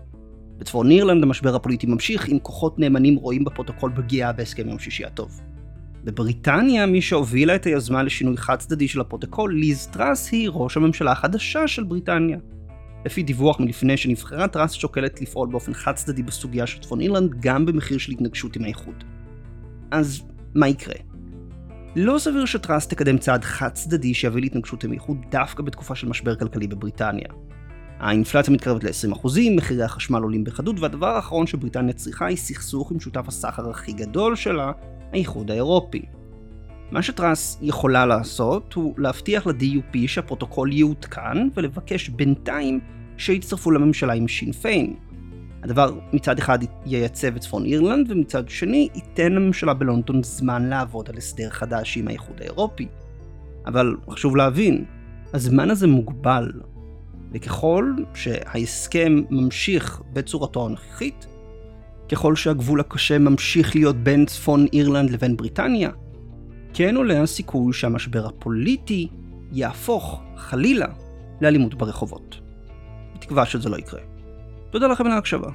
בצפון 0.57 0.91
אירלנד 0.91 1.23
המשבר 1.23 1.55
הפוליטי 1.55 1.87
ממשיך 1.87 2.29
אם 2.29 2.39
כוחות 2.39 2.79
נאמנים 2.79 3.15
רואים 3.15 3.43
בפרוטוקול 3.43 3.91
פגיעה 3.95 4.33
בהסכם 4.33 4.69
יום 4.69 4.79
שישי 4.79 5.05
הטוב. 5.05 5.41
בבריטניה 6.03 6.85
מי 6.85 7.01
שהובילה 7.01 7.55
את 7.55 7.65
היוזמה 7.65 8.03
לשינוי 8.03 8.37
חד 8.37 8.55
צדדי 8.55 8.87
של 8.87 9.01
הפרוטוקול, 9.01 9.53
ליז 9.53 9.87
טראס 9.87 10.31
היא 10.31 10.49
ראש 10.51 10.77
הממשלה 10.77 11.11
החדשה 11.11 11.67
של 11.67 11.83
בריטניה. 11.83 12.37
לפי 13.05 13.23
דיווח 13.23 13.59
מלפני 13.59 13.97
שנבחרה, 13.97 14.47
טראס 14.47 14.71
שוקלת 14.71 15.21
לפעול 15.21 15.49
באופן 15.51 15.73
חד 15.73 15.95
צדדי 15.95 16.23
בסוגיה 16.23 16.67
של 16.67 16.79
צפון 16.81 17.01
אירלנד 17.01 17.35
גם 17.39 17.65
במחיר 17.65 17.97
של 17.97 18.11
התנגשות 18.11 18.55
עם 18.55 18.63
האיחוד. 18.63 19.03
אז 19.91 20.21
מה 20.55 20.67
יקרה? 20.67 20.95
לא 21.95 22.17
סביר 22.17 22.45
שטראס 22.45 22.89
תקדם 22.89 23.17
צעד 23.17 23.43
חד 23.43 23.69
צדדי 23.69 24.13
שיביא 24.13 24.41
להתנגשות 24.41 24.83
עם 24.83 24.91
איחוד 24.91 25.17
דווקא 25.31 25.63
בתקופה 25.63 25.95
של 25.95 26.09
משבר 26.09 26.35
כלכלי 26.35 26.67
בבריטניה. 26.67 27.27
האינפלציה 27.99 28.53
מתקרבת 28.53 28.83
ל-20%, 28.83 29.27
מחירי 29.51 29.83
החשמל 29.83 30.21
עולים 30.21 30.43
בחדות, 30.43 30.79
והדבר 30.79 31.07
האחרון 31.07 31.47
שבריטניה 31.47 31.93
צריכה 31.93 32.25
היא 32.25 32.37
סכסוך 32.37 32.91
עם 32.91 32.99
שותף 32.99 33.27
הסחר 33.27 33.69
הכי 33.69 33.93
גדול 33.93 34.35
שלה, 34.35 34.71
האיחוד 35.13 35.51
האירופי. 35.51 36.05
מה 36.91 37.01
שטראס 37.01 37.59
יכולה 37.61 38.05
לעשות 38.05 38.73
הוא 38.73 38.93
להבטיח 38.97 39.47
ל-DUP 39.47 39.97
שהפרוטוקול 40.07 40.73
יעודכן 40.73 41.37
ולבקש 41.55 42.09
בינתיים 42.09 42.79
שיצטרפו 43.17 43.71
לממשלה 43.71 44.13
עם 44.13 44.27
שין 44.27 44.51
פיין. 44.51 44.95
הדבר 45.63 45.99
מצד 46.13 46.39
אחד 46.39 46.59
ייצב 46.85 47.35
את 47.35 47.41
צפון 47.41 47.65
אירלנד 47.65 48.11
ומצד 48.11 48.49
שני 48.49 48.89
ייתן 48.95 49.31
לממשלה 49.31 49.73
בלונדון 49.73 50.23
זמן 50.23 50.69
לעבוד 50.69 51.09
על 51.09 51.17
הסדר 51.17 51.49
חדש 51.49 51.97
עם 51.97 52.07
האיחוד 52.07 52.41
האירופי. 52.41 52.87
אבל 53.65 53.95
חשוב 54.09 54.35
להבין, 54.35 54.85
הזמן 55.33 55.69
הזה 55.69 55.87
מוגבל, 55.87 56.51
וככל 57.35 57.93
שההסכם 58.13 59.21
ממשיך 59.29 60.01
בצורתו 60.13 60.65
הנוכחית, 60.65 61.27
ככל 62.11 62.35
שהגבול 62.35 62.79
הקשה 62.79 63.19
ממשיך 63.19 63.75
להיות 63.75 63.95
בין 63.95 64.25
צפון 64.25 64.65
אירלנד 64.73 65.09
לבין 65.09 65.37
בריטניה, 65.37 65.89
כן 66.73 66.95
עולה 66.95 67.21
הסיכוי 67.21 67.73
שהמשבר 67.73 68.25
הפוליטי 68.25 69.07
יהפוך, 69.51 70.21
חלילה, 70.37 70.87
לאלימות 71.41 71.73
ברחובות. 71.73 72.39
בתקווה 73.15 73.45
שזה 73.45 73.69
לא 73.69 73.77
יקרה. 73.77 73.99
תודה 74.71 74.87
לכם 74.87 75.05
על 75.05 75.11
ההקשבה. 75.11 75.49